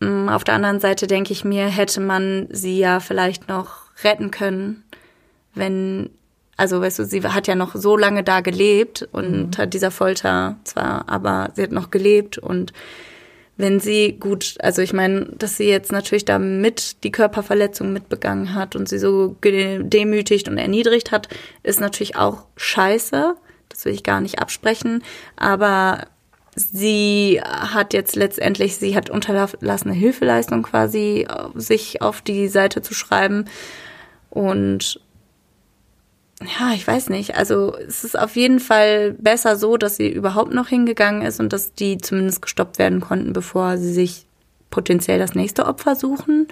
Mm, 0.00 0.28
auf 0.28 0.44
der 0.44 0.54
anderen 0.54 0.80
Seite 0.80 1.06
denke 1.06 1.32
ich 1.32 1.44
mir, 1.44 1.66
hätte 1.66 2.00
man 2.00 2.48
sie 2.50 2.78
ja 2.78 3.00
vielleicht 3.00 3.48
noch 3.48 3.90
retten 4.02 4.30
können, 4.30 4.84
wenn, 5.54 6.10
also 6.56 6.80
weißt 6.80 6.98
du, 7.00 7.04
sie 7.04 7.22
hat 7.22 7.46
ja 7.46 7.54
noch 7.54 7.74
so 7.74 7.96
lange 7.96 8.22
da 8.22 8.40
gelebt 8.40 9.08
und 9.12 9.56
mhm. 9.56 9.58
hat 9.58 9.74
dieser 9.74 9.90
Folter 9.90 10.56
zwar, 10.64 11.08
aber 11.08 11.50
sie 11.54 11.62
hat 11.62 11.72
noch 11.72 11.90
gelebt 11.90 12.38
und 12.38 12.72
wenn 13.58 13.80
sie 13.80 14.16
gut, 14.18 14.56
also 14.60 14.82
ich 14.82 14.92
meine, 14.92 15.26
dass 15.38 15.56
sie 15.56 15.64
jetzt 15.64 15.90
natürlich 15.90 16.26
damit 16.26 17.02
die 17.04 17.10
Körperverletzung 17.10 17.92
mitbegangen 17.92 18.54
hat 18.54 18.76
und 18.76 18.88
sie 18.88 18.98
so 18.98 19.36
gedemütigt 19.40 20.48
und 20.48 20.58
erniedrigt 20.58 21.10
hat, 21.10 21.28
ist 21.62 21.80
natürlich 21.80 22.16
auch 22.16 22.44
scheiße. 22.56 23.34
Das 23.70 23.84
will 23.84 23.94
ich 23.94 24.02
gar 24.02 24.20
nicht 24.20 24.40
absprechen. 24.40 25.02
Aber 25.36 26.06
sie 26.54 27.40
hat 27.42 27.94
jetzt 27.94 28.14
letztendlich, 28.14 28.76
sie 28.76 28.94
hat 28.94 29.08
unterlassene 29.08 29.94
Hilfeleistung 29.94 30.62
quasi, 30.62 31.26
sich 31.54 32.02
auf 32.02 32.20
die 32.20 32.48
Seite 32.48 32.82
zu 32.82 32.92
schreiben. 32.92 33.46
Und 34.28 35.00
ja, 36.42 36.72
ich 36.74 36.86
weiß 36.86 37.08
nicht. 37.08 37.36
Also 37.36 37.74
es 37.76 38.04
ist 38.04 38.18
auf 38.18 38.36
jeden 38.36 38.60
Fall 38.60 39.12
besser 39.12 39.56
so, 39.56 39.76
dass 39.78 39.96
sie 39.96 40.10
überhaupt 40.10 40.52
noch 40.52 40.68
hingegangen 40.68 41.22
ist 41.22 41.40
und 41.40 41.52
dass 41.52 41.72
die 41.72 41.96
zumindest 41.98 42.42
gestoppt 42.42 42.78
werden 42.78 43.00
konnten, 43.00 43.32
bevor 43.32 43.78
sie 43.78 43.92
sich 43.92 44.26
potenziell 44.70 45.18
das 45.18 45.34
nächste 45.34 45.64
Opfer 45.66 45.96
suchen. 45.96 46.48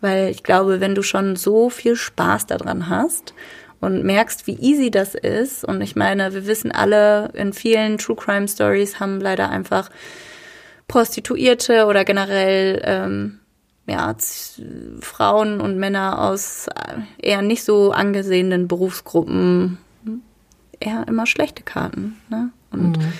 Weil 0.00 0.28
ich 0.28 0.44
glaube, 0.44 0.80
wenn 0.80 0.94
du 0.94 1.02
schon 1.02 1.34
so 1.36 1.68
viel 1.68 1.96
Spaß 1.96 2.46
daran 2.46 2.88
hast 2.88 3.34
und 3.80 4.04
merkst, 4.04 4.46
wie 4.46 4.58
easy 4.60 4.90
das 4.90 5.16
ist, 5.16 5.64
und 5.64 5.80
ich 5.80 5.96
meine, 5.96 6.32
wir 6.32 6.46
wissen 6.46 6.70
alle, 6.70 7.30
in 7.34 7.52
vielen 7.52 7.98
True 7.98 8.16
Crime 8.16 8.46
Stories 8.46 9.00
haben 9.00 9.20
leider 9.20 9.50
einfach 9.50 9.90
Prostituierte 10.86 11.86
oder 11.86 12.04
generell 12.04 12.80
ähm, 12.84 13.40
ja, 13.86 14.14
Frauen 15.00 15.60
und 15.60 15.78
Männer 15.78 16.20
aus 16.20 16.68
äh, 16.68 17.00
eher 17.18 17.42
nicht 17.42 17.64
so 17.64 17.92
angesehenen 17.92 18.68
Berufsgruppen 18.68 19.78
eher 20.82 21.06
immer 21.08 21.26
schlechte 21.26 21.62
Karten. 21.62 22.16
Ne? 22.28 22.50
Und 22.70 22.98
mhm. 22.98 23.12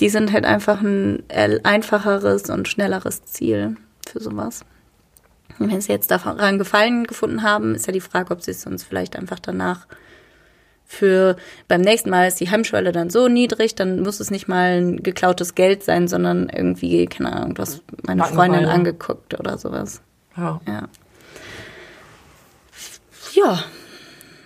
die 0.00 0.08
sind 0.08 0.32
halt 0.32 0.44
einfach 0.44 0.80
ein 0.80 1.22
einfacheres 1.64 2.50
und 2.50 2.68
schnelleres 2.68 3.24
Ziel 3.24 3.76
für 4.06 4.20
sowas. 4.20 4.64
Und 5.58 5.72
wenn 5.72 5.80
sie 5.80 5.92
jetzt 5.92 6.10
daran 6.10 6.58
Gefallen 6.58 7.04
gefunden 7.04 7.42
haben, 7.42 7.74
ist 7.74 7.86
ja 7.86 7.92
die 7.92 8.00
Frage, 8.00 8.32
ob 8.32 8.42
sie 8.42 8.50
es 8.50 8.66
uns 8.66 8.84
vielleicht 8.84 9.16
einfach 9.16 9.38
danach 9.38 9.86
für 10.86 11.36
beim 11.68 11.80
nächsten 11.80 12.10
Mal 12.10 12.28
ist 12.28 12.40
die 12.40 12.48
Hemmschwelle 12.48 12.92
dann 12.92 13.10
so 13.10 13.28
niedrig, 13.28 13.74
dann 13.74 14.00
muss 14.00 14.20
es 14.20 14.30
nicht 14.30 14.48
mal 14.48 14.80
ein 14.80 15.02
geklautes 15.02 15.54
Geld 15.54 15.82
sein, 15.82 16.06
sondern 16.08 16.48
irgendwie, 16.48 17.06
keine 17.06 17.32
Ahnung, 17.32 17.54
du 17.54 17.62
hast 17.62 17.82
meine 18.06 18.24
Freundin 18.24 18.66
angeguckt 18.66 19.38
oder 19.38 19.58
sowas. 19.58 20.00
Ja. 20.36 20.60
Ja. 20.66 20.88
Ja. 23.34 23.64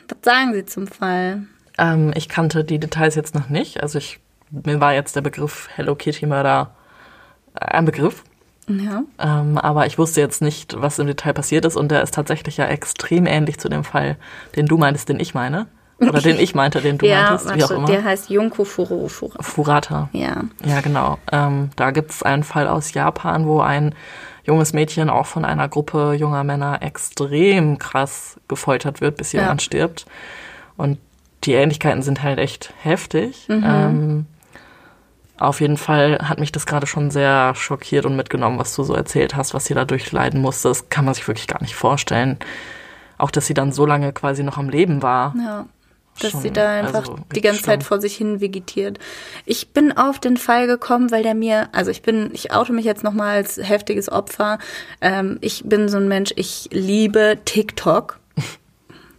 Was 0.08 0.18
sagen 0.22 0.54
Sie 0.54 0.64
zum 0.64 0.86
Fall? 0.86 1.42
Ähm, 1.78 2.12
ich 2.16 2.28
kannte 2.28 2.64
die 2.64 2.80
Details 2.80 3.14
jetzt 3.14 3.34
noch 3.34 3.48
nicht. 3.48 3.82
Also 3.82 3.98
ich, 3.98 4.18
mir 4.50 4.80
war 4.80 4.94
jetzt 4.94 5.14
der 5.14 5.20
Begriff 5.20 5.68
Hello 5.74 5.94
Kitty 5.94 6.26
Mörder 6.26 6.74
äh, 7.54 7.66
ein 7.66 7.84
Begriff. 7.84 8.24
Ja. 8.66 9.02
Ähm, 9.18 9.58
aber 9.58 9.86
ich 9.86 9.98
wusste 9.98 10.20
jetzt 10.20 10.42
nicht, 10.42 10.80
was 10.80 10.98
im 10.98 11.06
Detail 11.06 11.32
passiert 11.32 11.64
ist. 11.64 11.76
Und 11.76 11.90
der 11.90 12.02
ist 12.02 12.14
tatsächlich 12.14 12.56
ja 12.56 12.66
extrem 12.66 13.26
ähnlich 13.26 13.58
zu 13.58 13.68
dem 13.68 13.84
Fall, 13.84 14.16
den 14.56 14.66
du 14.66 14.76
meintest, 14.78 15.08
den 15.08 15.20
ich 15.20 15.34
meine. 15.34 15.66
Oder 16.00 16.20
den 16.20 16.38
ich 16.38 16.54
meinte, 16.54 16.80
den 16.80 16.98
du 16.98 17.06
ja, 17.06 17.30
meintest, 17.30 17.54
wie 17.54 17.64
auch 17.64 17.70
immer. 17.70 17.86
der 17.86 18.02
heißt 18.04 18.30
Junko 18.30 18.64
Furo. 18.64 19.08
Furo. 19.08 19.34
Furata. 19.42 20.08
Ja. 20.12 20.42
Ja, 20.64 20.80
genau. 20.80 21.18
Ähm, 21.30 21.70
da 21.76 21.90
gibt 21.90 22.10
es 22.10 22.22
einen 22.22 22.42
Fall 22.42 22.66
aus 22.68 22.92
Japan, 22.94 23.46
wo 23.46 23.60
ein 23.60 23.94
junges 24.44 24.72
Mädchen 24.72 25.10
auch 25.10 25.26
von 25.26 25.44
einer 25.44 25.68
Gruppe 25.68 26.14
junger 26.14 26.42
Männer 26.44 26.80
extrem 26.82 27.78
krass 27.78 28.40
gefoltert 28.48 29.00
wird, 29.00 29.16
bis 29.18 29.32
Ja. 29.32 29.42
jemand 29.42 29.62
stirbt. 29.62 30.06
Und 30.76 30.98
die 31.44 31.52
Ähnlichkeiten 31.52 32.02
sind 32.02 32.22
halt 32.22 32.38
echt 32.38 32.72
heftig. 32.82 33.46
Mhm. 33.48 33.64
Ähm, 33.66 34.26
auf 35.38 35.60
jeden 35.60 35.76
Fall 35.78 36.18
hat 36.28 36.38
mich 36.38 36.52
das 36.52 36.66
gerade 36.66 36.86
schon 36.86 37.10
sehr 37.10 37.54
schockiert 37.54 38.04
und 38.04 38.16
mitgenommen, 38.16 38.58
was 38.58 38.74
du 38.74 38.82
so 38.82 38.94
erzählt 38.94 39.36
hast, 39.36 39.54
was 39.54 39.64
sie 39.66 39.74
da 39.74 39.84
durchleiden 39.84 40.40
musste. 40.40 40.68
Das 40.68 40.88
kann 40.90 41.04
man 41.04 41.14
sich 41.14 41.26
wirklich 41.28 41.46
gar 41.46 41.62
nicht 41.62 41.74
vorstellen. 41.74 42.38
Auch, 43.16 43.30
dass 43.30 43.46
sie 43.46 43.54
dann 43.54 43.72
so 43.72 43.84
lange 43.86 44.12
quasi 44.12 44.42
noch 44.42 44.58
am 44.58 44.68
Leben 44.70 45.02
war. 45.02 45.34
Ja. 45.38 45.66
Dass 46.18 46.32
Schon, 46.32 46.42
sie 46.42 46.50
da 46.50 46.70
einfach 46.70 47.08
also, 47.08 47.18
die 47.34 47.40
ganze 47.40 47.62
Zeit 47.62 47.82
vor 47.82 48.00
sich 48.00 48.16
hin 48.16 48.40
vegetiert. 48.40 48.98
Ich 49.46 49.68
bin 49.70 49.96
auf 49.96 50.18
den 50.18 50.36
Fall 50.36 50.66
gekommen, 50.66 51.10
weil 51.10 51.22
der 51.22 51.34
mir, 51.34 51.68
also 51.72 51.90
ich 51.90 52.02
bin, 52.02 52.30
ich 52.32 52.52
oute 52.52 52.72
mich 52.72 52.84
jetzt 52.84 53.04
nochmal 53.04 53.36
als 53.36 53.56
heftiges 53.56 54.10
Opfer. 54.10 54.58
Ähm, 55.00 55.38
ich 55.40 55.62
bin 55.64 55.88
so 55.88 55.96
ein 55.96 56.08
Mensch, 56.08 56.32
ich 56.36 56.68
liebe 56.72 57.38
TikTok. 57.44 58.18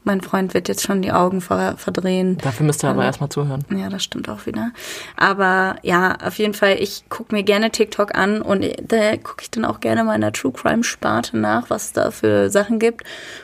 mein 0.04 0.22
Freund 0.22 0.54
wird 0.54 0.68
jetzt 0.68 0.84
schon 0.84 1.02
die 1.02 1.12
Augen 1.12 1.42
ver 1.42 1.76
verdrehen. 1.78 2.38
Dafür 2.40 2.66
müsst 2.66 2.84
ihr 2.84 2.90
aber 2.90 3.06
erstmal 3.06 3.30
zuhören. 3.30 3.64
Ja, 3.70 3.90
das 3.90 4.04
stimmt 4.04 4.30
auch 4.30 4.46
wieder. 4.46 4.72
Aber 5.16 5.76
ja, 5.84 6.18
auf 6.24 6.38
jeden 6.38 6.54
Fall, 6.54 6.78
ich 6.80 7.04
gucke 7.10 7.36
mir 7.36 7.44
gerne 7.44 7.72
TikTok 7.72 8.16
an 8.16 8.42
und 8.42 8.66
da 8.88 9.18
gucke 9.18 9.44
ich 9.44 9.52
dann 9.52 9.66
auch 9.66 9.80
gerne 9.80 10.04
mal 10.04 10.16
in 10.16 10.22
der 10.22 10.34
True 10.34 10.52
Crime 10.52 10.84
Sparte 10.84 11.38
nach, 11.38 11.70
was 11.70 11.86
es 11.86 11.94
da 11.94 12.12
für 12.12 12.50
Sachen 12.50 12.80
gibt. 12.80 13.04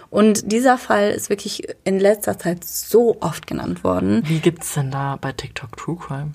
Und 0.10 0.52
dieser 0.52 0.78
Fall 0.78 1.12
ist 1.12 1.30
wirklich 1.30 1.68
in 1.84 2.00
letzter 2.00 2.40
Zeit 2.40 2.64
so 2.64 3.18
oft 3.22 3.46
genannt 3.46 3.84
worden. 3.84 4.24
Wie 4.26 4.40
gibt's 4.40 4.74
denn 4.74 4.90
da 4.90 5.18
bei 5.20 5.34
TikTok 5.34 5.76
True 5.78 5.98
Crime? 5.98 6.32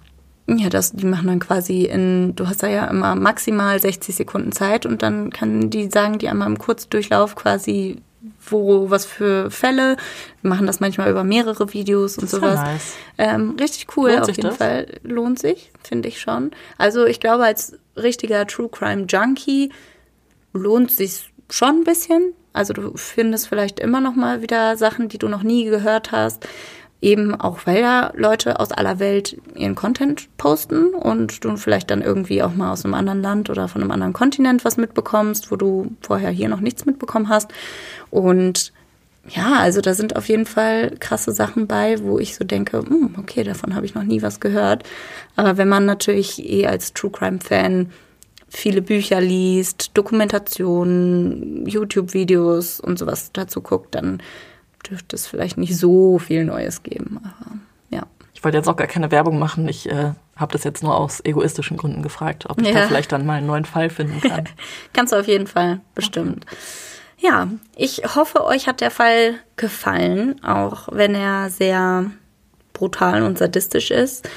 Ja, 0.49 0.69
das, 0.69 0.93
die 0.93 1.07
machen 1.07 1.29
dann 1.29 1.39
quasi 1.39 1.85
in, 1.85 2.35
du 2.35 2.49
hast 2.49 2.63
da 2.63 2.67
ja 2.67 2.87
immer 2.87 3.15
maximal 3.15 3.81
60 3.81 4.15
Sekunden 4.15 4.53
Zeit 4.53 4.87
und 4.87 5.03
dann 5.03 5.31
kann 5.31 5.71
die 5.71 5.89
sagen, 5.89 6.19
die 6.19 6.29
einmal 6.29 6.49
im 6.49 6.59
Kurzdurchlauf 6.59 7.37
quasi, 7.37 8.03
wo, 8.49 8.91
was 8.91 9.05
für 9.05 9.51
Fälle, 9.51 9.97
Wir 10.43 10.51
machen 10.51 10.67
das 10.67 10.81
manchmal 10.81 11.11
über 11.11 11.25
mehrere 11.25 11.73
Videos 11.73 12.17
und 12.19 12.25
Das 12.25 12.33
ist 12.35 12.43
ja 12.43 12.49
sowas. 12.51 12.61
nice. 12.61 12.95
Ähm, 13.19 13.57
richtig 13.59 13.97
cool, 13.97 14.11
Lohnt 14.11 14.21
auf 14.21 14.27
sich 14.27 14.37
jeden 14.37 14.49
das? 14.51 14.59
Fall. 14.59 14.87
Lohnt 15.03 15.39
sich, 15.39 15.71
finde 15.83 16.09
ich 16.09 16.21
schon. 16.21 16.51
Also 16.79 17.05
ich 17.07 17.21
glaube, 17.21 17.45
als 17.45 17.79
richtiger 17.97 18.47
True 18.47 18.69
Crime 18.71 19.07
Junkie 19.09 19.71
lohnt 20.53 20.91
sich 20.91 21.33
schon 21.51 21.81
ein 21.81 21.85
bisschen. 21.85 22.33
Also 22.53 22.75
du 22.75 22.97
findest 22.97 23.49
vielleicht 23.49 23.81
immer 23.81 24.01
noch 24.01 24.15
mal 24.15 24.43
wieder 24.43 24.77
Sachen, 24.77 25.09
die 25.09 25.19
du 25.19 25.29
noch 25.29 25.43
nie 25.43 25.65
gehört 25.65 26.13
hast. 26.13 26.47
Eben 27.03 27.35
auch, 27.35 27.59
weil 27.65 27.81
ja 27.81 28.13
Leute 28.15 28.61
aus 28.61 28.71
aller 28.71 29.01
Welt 29.01 29.37
ihren 29.57 29.75
Content 29.75 30.29
posten 30.39 30.95
und 30.95 31.45
du 31.45 31.57
vielleicht 31.57 31.91
dann 31.91 32.01
irgendwie 32.01 32.43
auch 32.45 32.55
mal 32.55 32.73
aus 32.73 32.85
einem 32.85 32.95
anderen 32.95 33.21
Land 33.21 33.51
oder 33.51 33.67
von 33.67 33.83
einem 33.83 33.91
anderen 33.91 34.13
Kontinent 34.13 34.65
was 34.65 34.77
mitbekommst, 34.77 35.51
wo 35.51 35.57
du 35.57 35.97
vorher 36.01 36.31
hier 36.31 36.49
noch 36.49 36.61
nichts 36.61 36.87
mitbekommen 36.87 37.29
hast. 37.29 37.51
Und 38.11 38.73
ja, 39.29 39.59
also 39.59 39.81
da 39.81 39.95
sind 39.95 40.17
auf 40.17 40.29
jeden 40.29 40.47
Fall 40.47 40.97
krasse 40.99 41.33
Sachen 41.33 41.67
bei, 41.67 42.01
wo 42.03 42.21
ich 42.21 42.37
so 42.37 42.45
denke, 42.45 42.79
hm, 42.79 43.17
okay, 43.19 43.43
davon 43.45 43.75
habe 43.75 43.85
ich 43.87 43.95
noch 43.95 44.05
nie 44.05 44.23
was 44.23 44.39
gehört. 44.41 44.85
Aber 45.37 45.57
wenn 45.57 45.69
man 45.69 45.85
natürlich 45.85 46.49
eh 46.49 46.67
als 46.67 46.93
True 46.93 47.11
Crime 47.11 47.41
Fan 47.41 47.91
viele 48.49 48.83
Bücher 48.83 49.21
liest, 49.21 49.91
Dokumentationen, 49.95 51.67
YouTube-Videos 51.67 52.81
und 52.81 52.99
sowas 52.99 53.31
dazu 53.33 53.61
guckt, 53.61 53.95
dann 53.95 54.23
dürfte 54.89 55.17
es 55.17 55.27
vielleicht 55.27 55.59
nicht 55.59 55.77
so 55.77 56.19
viel 56.19 56.45
Neues 56.45 56.83
geben. 56.83 57.21
Aber 57.23 57.57
ja. 57.91 58.03
Ich 58.35 58.45
wollte 58.45 58.57
jetzt 58.59 58.69
auch 58.69 58.77
gar 58.77 58.87
keine 58.89 59.11
Werbung 59.11 59.39
machen. 59.39 59.69
Ich 59.69 59.89
äh, 59.91 60.13
habe 60.37 60.53
das 60.53 60.65
jetzt 60.65 60.83
nur 60.83 60.97
aus 60.97 61.21
egoistischen 61.25 61.77
Gründen 61.77 62.03
gefragt, 62.03 62.47
ob 62.49 62.61
ich 62.61 62.69
Ja. 62.69 62.75
da 62.75 62.87
vielleicht 62.89 63.13
dann 63.13 63.27
mal 63.27 63.35
einen 63.39 63.47
neuen 63.47 63.65
Fall 63.65 63.91
finden 63.91 64.21
kann. 64.21 64.45
Kannst 64.93 65.13
du 65.13 65.17
auf 65.21 65.29
jeden 65.29 65.47
Fall, 65.47 65.81
bestimmt. 65.95 66.45
Ja, 67.19 67.47
ich 67.77 68.03
hoffe, 68.17 68.45
euch 68.45 68.67
hat 68.67 68.81
der 68.81 68.91
Fall 68.91 69.35
gefallen, 69.57 70.43
auch 70.45 70.89
wenn 70.91 71.15
er 71.15 71.51
sehr 71.51 72.07
brutal 72.73 73.23
und 73.23 73.39
sadistisch 73.39 73.93
ist. 73.93 74.29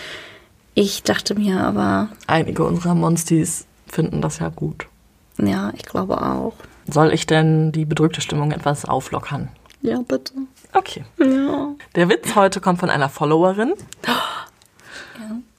Ich 0.76 1.02
dachte 1.04 1.34
mir 1.34 1.62
aber, 1.62 2.10
Einige 2.28 2.64
unserer 2.64 2.94
Monstis 2.94 3.66
finden 3.88 4.22
das 4.22 4.40
ja 4.40 4.50
gut. 4.50 4.86
ja, 5.40 5.72
ich 5.76 5.84
glaube 5.84 6.22
auch. 6.22 6.54
Soll 6.88 7.12
ich 7.14 7.26
denn 7.26 7.72
die 7.72 7.86
bedrückte 7.86 8.22
Stimmung 8.22 8.52
etwas 8.52 8.86
auflockern? 8.86 9.48
Ja, 9.86 10.02
bitte. 10.02 10.34
Okay. 10.74 11.04
Ja. 11.20 11.76
Der 11.94 12.10
Witz 12.10 12.34
heute 12.36 12.60
kommt 12.60 12.80
von 12.80 12.90
einer 12.90 13.08
Followerin. 13.10 13.74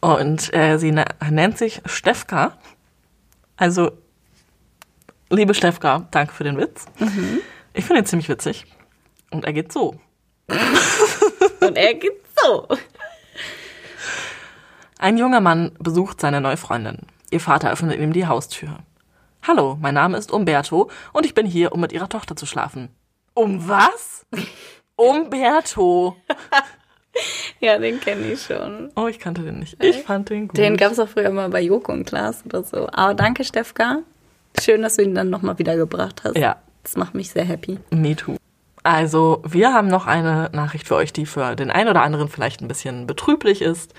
Und 0.01 0.53
äh, 0.53 0.79
sie 0.79 0.91
ne- 0.91 1.05
nennt 1.31 1.57
sich 1.59 1.81
Stefka. 1.87 2.59
Also, 3.57 3.93
liebe 5.31 5.55
Stefka, 5.55 6.07
danke 6.11 6.33
für 6.35 6.45
den 6.45 6.59
Witz. 6.59 6.87
Ich 7.73 7.85
finde 7.85 8.03
ihn 8.03 8.07
ziemlich 8.07 8.29
witzig. 8.29 8.67
Und 9.31 9.45
er 9.45 9.53
geht 9.53 9.73
so. 9.73 9.99
Und 11.61 11.77
er 11.77 11.95
geht 11.95 12.21
so. 12.43 12.67
Ein 14.99 15.19
junger 15.19 15.41
Mann 15.41 15.73
besucht 15.79 16.21
seine 16.21 16.41
neue 16.41 16.57
Freundin. 16.57 16.99
Ihr 17.31 17.41
Vater 17.41 17.71
öffnet 17.71 17.99
ihm 18.01 18.13
die 18.13 18.27
Haustür. 18.27 18.79
Hallo, 19.47 19.79
mein 19.81 19.95
Name 19.95 20.17
ist 20.19 20.33
Umberto 20.33 20.91
und 21.13 21.25
ich 21.27 21.35
bin 21.35 21.47
hier, 21.47 21.71
um 21.73 21.81
mit 21.81 21.93
ihrer 21.93 22.09
Tochter 22.09 22.35
zu 22.35 22.47
schlafen. 22.47 22.89
Um 23.37 23.69
was? 23.69 24.25
Umberto. 24.97 26.17
Ja, 27.61 27.79
den 27.79 27.99
kenne 27.99 28.31
ich 28.33 28.43
schon. 28.43 28.91
Oh, 28.95 29.07
ich 29.07 29.19
kannte 29.19 29.41
den 29.41 29.61
nicht. 29.61 29.83
Ich 29.83 30.03
fand 30.03 30.29
den 30.29 30.49
gut. 30.49 30.59
Den 30.59 30.77
gab 30.77 30.93
es 30.93 30.99
auch 30.99 31.09
früher 31.09 31.31
mal 31.31 31.49
bei 31.49 31.63
Joko 31.63 31.93
und 31.93 32.05
Klaas 32.05 32.45
oder 32.45 32.63
so. 32.63 32.89
Aber 32.93 33.15
danke, 33.15 33.43
Stefka. 33.43 34.01
Schön, 34.61 34.83
dass 34.83 34.97
du 34.97 35.03
ihn 35.03 35.15
dann 35.15 35.31
nochmal 35.31 35.59
wiedergebracht 35.59 36.25
hast. 36.25 36.37
Ja. 36.37 36.57
Das 36.83 36.95
macht 36.97 37.15
mich 37.15 37.31
sehr 37.31 37.47
happy. 37.47 37.79
Me 37.89 38.15
too. 38.15 38.37
Also, 38.83 39.43
wir 39.49 39.73
haben 39.73 39.89
noch 39.89 40.07
eine 40.07 40.51
Nachricht 40.53 40.87
für 40.87 40.95
euch, 40.97 41.13
die 41.13 41.25
für 41.25 41.57
den 41.57 41.71
einen 41.71 41.89
oder 41.89 42.03
anderen 42.03 42.29
vielleicht 42.29 42.61
ein 42.61 42.69
bisschen 42.69 43.07
betrüblich 43.07 43.63
ist. 43.63 43.95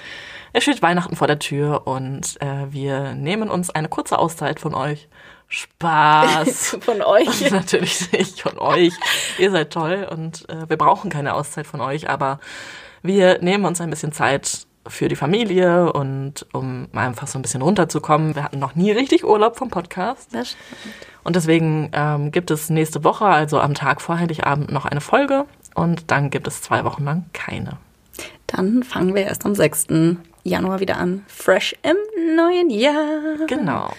Es 0.53 0.63
steht 0.63 0.81
Weihnachten 0.81 1.15
vor 1.15 1.25
der 1.27 1.39
Tür 1.39 1.87
und 1.87 2.39
äh, 2.39 2.71
wir 2.71 3.13
nehmen 3.15 3.49
uns 3.49 3.69
eine 3.71 3.89
kurze 3.89 4.19
Auszeit 4.19 4.59
von 4.59 4.75
euch. 4.75 5.09
Spaß. 5.47 6.77
Von 6.81 7.01
euch. 7.01 7.51
Natürlich 7.51 8.11
nicht 8.11 8.41
von 8.41 8.59
euch. 8.59 8.93
Ihr 9.37 9.51
seid 9.51 9.71
toll 9.71 10.07
und 10.09 10.47
äh, 10.49 10.69
wir 10.69 10.77
brauchen 10.77 11.09
keine 11.09 11.33
Auszeit 11.33 11.65
von 11.67 11.79
euch, 11.79 12.09
aber 12.09 12.39
wir 13.01 13.39
nehmen 13.41 13.65
uns 13.65 13.79
ein 13.79 13.89
bisschen 13.89 14.11
Zeit 14.11 14.67
für 14.85 15.07
die 15.07 15.15
Familie 15.15 15.91
und 15.93 16.45
um 16.53 16.87
einfach 16.93 17.27
so 17.27 17.39
ein 17.39 17.41
bisschen 17.41 17.61
runterzukommen. 17.61 18.35
Wir 18.35 18.43
hatten 18.43 18.59
noch 18.59 18.75
nie 18.75 18.91
richtig 18.91 19.23
Urlaub 19.25 19.57
vom 19.57 19.69
Podcast. 19.69 20.33
Das 20.33 20.49
stimmt. 20.49 20.95
Und 21.23 21.35
deswegen 21.35 21.89
ähm, 21.93 22.31
gibt 22.31 22.51
es 22.51 22.69
nächste 22.69 23.03
Woche, 23.03 23.25
also 23.25 23.59
am 23.59 23.73
Tag 23.73 24.01
vor 24.01 24.17
Heiligabend, 24.17 24.71
noch 24.71 24.85
eine 24.85 25.01
Folge 25.01 25.45
und 25.75 26.09
dann 26.09 26.29
gibt 26.29 26.47
es 26.47 26.61
zwei 26.61 26.85
Wochen 26.85 27.03
lang 27.03 27.25
keine. 27.33 27.77
Dann 28.47 28.81
fangen 28.83 29.13
wir 29.13 29.23
erst 29.23 29.45
am 29.45 29.53
6. 29.53 29.87
Januar 30.43 30.79
wieder 30.79 30.97
an. 30.97 31.25
Fresh 31.27 31.75
im 31.83 31.97
neuen 32.35 32.69
Jahr. 32.69 33.45
Genau. 33.47 33.91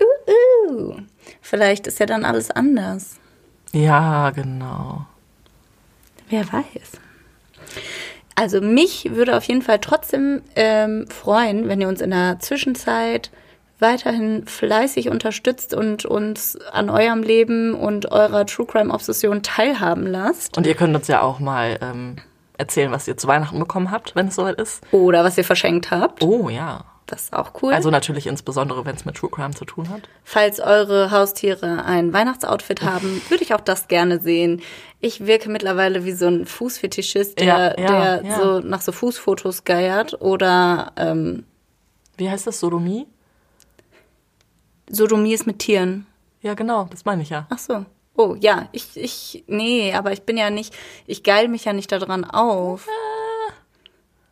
Uh, 0.00 0.70
uh. 0.70 0.96
Vielleicht 1.40 1.86
ist 1.86 2.00
ja 2.00 2.06
dann 2.06 2.24
alles 2.24 2.50
anders. 2.50 3.16
Ja, 3.72 4.30
genau. 4.30 5.06
Wer 6.28 6.52
weiß. 6.52 7.00
Also 8.34 8.60
mich 8.60 9.14
würde 9.14 9.36
auf 9.36 9.44
jeden 9.44 9.62
Fall 9.62 9.80
trotzdem 9.80 10.42
ähm, 10.56 11.06
freuen, 11.08 11.68
wenn 11.68 11.80
ihr 11.80 11.88
uns 11.88 12.00
in 12.00 12.10
der 12.10 12.38
Zwischenzeit 12.38 13.30
weiterhin 13.78 14.46
fleißig 14.46 15.08
unterstützt 15.08 15.74
und 15.74 16.04
uns 16.04 16.56
an 16.72 16.90
eurem 16.90 17.22
Leben 17.22 17.74
und 17.74 18.10
eurer 18.10 18.46
True 18.46 18.66
Crime 18.66 18.92
Obsession 18.92 19.42
teilhaben 19.42 20.06
lasst. 20.06 20.56
Und 20.56 20.66
ihr 20.66 20.74
könnt 20.74 20.94
uns 20.94 21.08
ja 21.08 21.20
auch 21.22 21.40
mal 21.40 21.78
ähm, 21.82 22.16
erzählen, 22.58 22.90
was 22.90 23.06
ihr 23.08 23.16
zu 23.16 23.26
Weihnachten 23.26 23.58
bekommen 23.58 23.90
habt, 23.90 24.16
wenn 24.16 24.28
es 24.28 24.36
soweit 24.36 24.60
ist. 24.60 24.82
Oder 24.92 25.24
was 25.24 25.36
ihr 25.36 25.44
verschenkt 25.44 25.90
habt. 25.90 26.22
Oh 26.22 26.48
ja. 26.48 26.84
Das 27.06 27.24
ist 27.24 27.32
auch 27.32 27.52
cool. 27.62 27.72
Also 27.72 27.90
natürlich 27.90 28.26
insbesondere, 28.26 28.84
wenn 28.84 28.96
es 28.96 29.04
mit 29.04 29.16
True 29.16 29.30
Crime 29.30 29.54
zu 29.54 29.64
tun 29.64 29.88
hat. 29.88 30.02
Falls 30.24 30.58
eure 30.58 31.10
Haustiere 31.10 31.84
ein 31.84 32.12
Weihnachtsoutfit 32.12 32.82
haben, 32.82 33.22
würde 33.28 33.44
ich 33.44 33.54
auch 33.54 33.60
das 33.60 33.88
gerne 33.88 34.20
sehen. 34.20 34.60
Ich 35.00 35.24
wirke 35.26 35.48
mittlerweile 35.48 36.04
wie 36.04 36.12
so 36.12 36.26
ein 36.26 36.46
Fußfetischist, 36.46 37.38
der, 37.38 37.46
Ja, 37.46 37.78
ja, 37.78 38.16
der 38.18 38.24
ja. 38.24 38.40
so 38.40 38.60
nach 38.60 38.80
so 38.80 38.90
Fußfotos 38.92 39.64
geiert 39.64 40.20
oder 40.20 40.92
ähm, 40.96 41.44
Wie 42.16 42.28
heißt 42.28 42.46
das? 42.46 42.58
Sodomie? 42.58 43.06
Sodomie 44.90 45.34
ist 45.34 45.46
mit 45.46 45.60
Tieren. 45.60 46.06
Ja, 46.42 46.54
genau, 46.54 46.88
das 46.90 47.04
meine 47.04 47.22
ich 47.22 47.30
ja. 47.30 47.46
Ach 47.50 47.58
so. 47.58 47.84
Oh, 48.16 48.34
ja, 48.40 48.68
ich, 48.72 48.96
ich, 48.96 49.44
nee, 49.46 49.92
aber 49.92 50.12
ich 50.12 50.22
bin 50.22 50.38
ja 50.38 50.48
nicht, 50.48 50.74
ich 51.06 51.22
geil 51.22 51.48
mich 51.48 51.66
ja 51.66 51.72
nicht 51.72 51.92
daran 51.92 52.24
auf. 52.24 52.86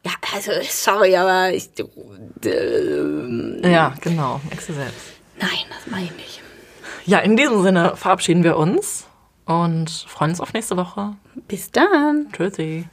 Ja, 0.05 0.13
also, 0.35 0.51
sorry, 0.69 1.17
aber 1.17 1.53
ich, 1.53 1.71
äh, 2.45 3.71
Ja, 3.71 3.95
genau, 4.01 4.41
Exe 4.51 4.75
selbst. 4.75 5.01
nein, 5.41 5.51
das 5.71 5.91
meine 5.91 6.05
ich 6.07 6.13
nicht. 6.17 6.41
Ja, 7.07 7.19
in 7.21 7.37
diesem 7.37 7.63
Sinne 7.63 7.97
verabschieden 7.97 8.45
wir 8.45 8.57
uns 8.57 9.07
und 9.47 9.91
freuen 9.91 10.31
uns 10.31 10.41
auf 10.41 10.53
nächste 10.53 10.77
Woche. 10.77 11.15
Bis 11.49 11.71
dann. 11.71 12.29
Tschüssi. 12.33 12.87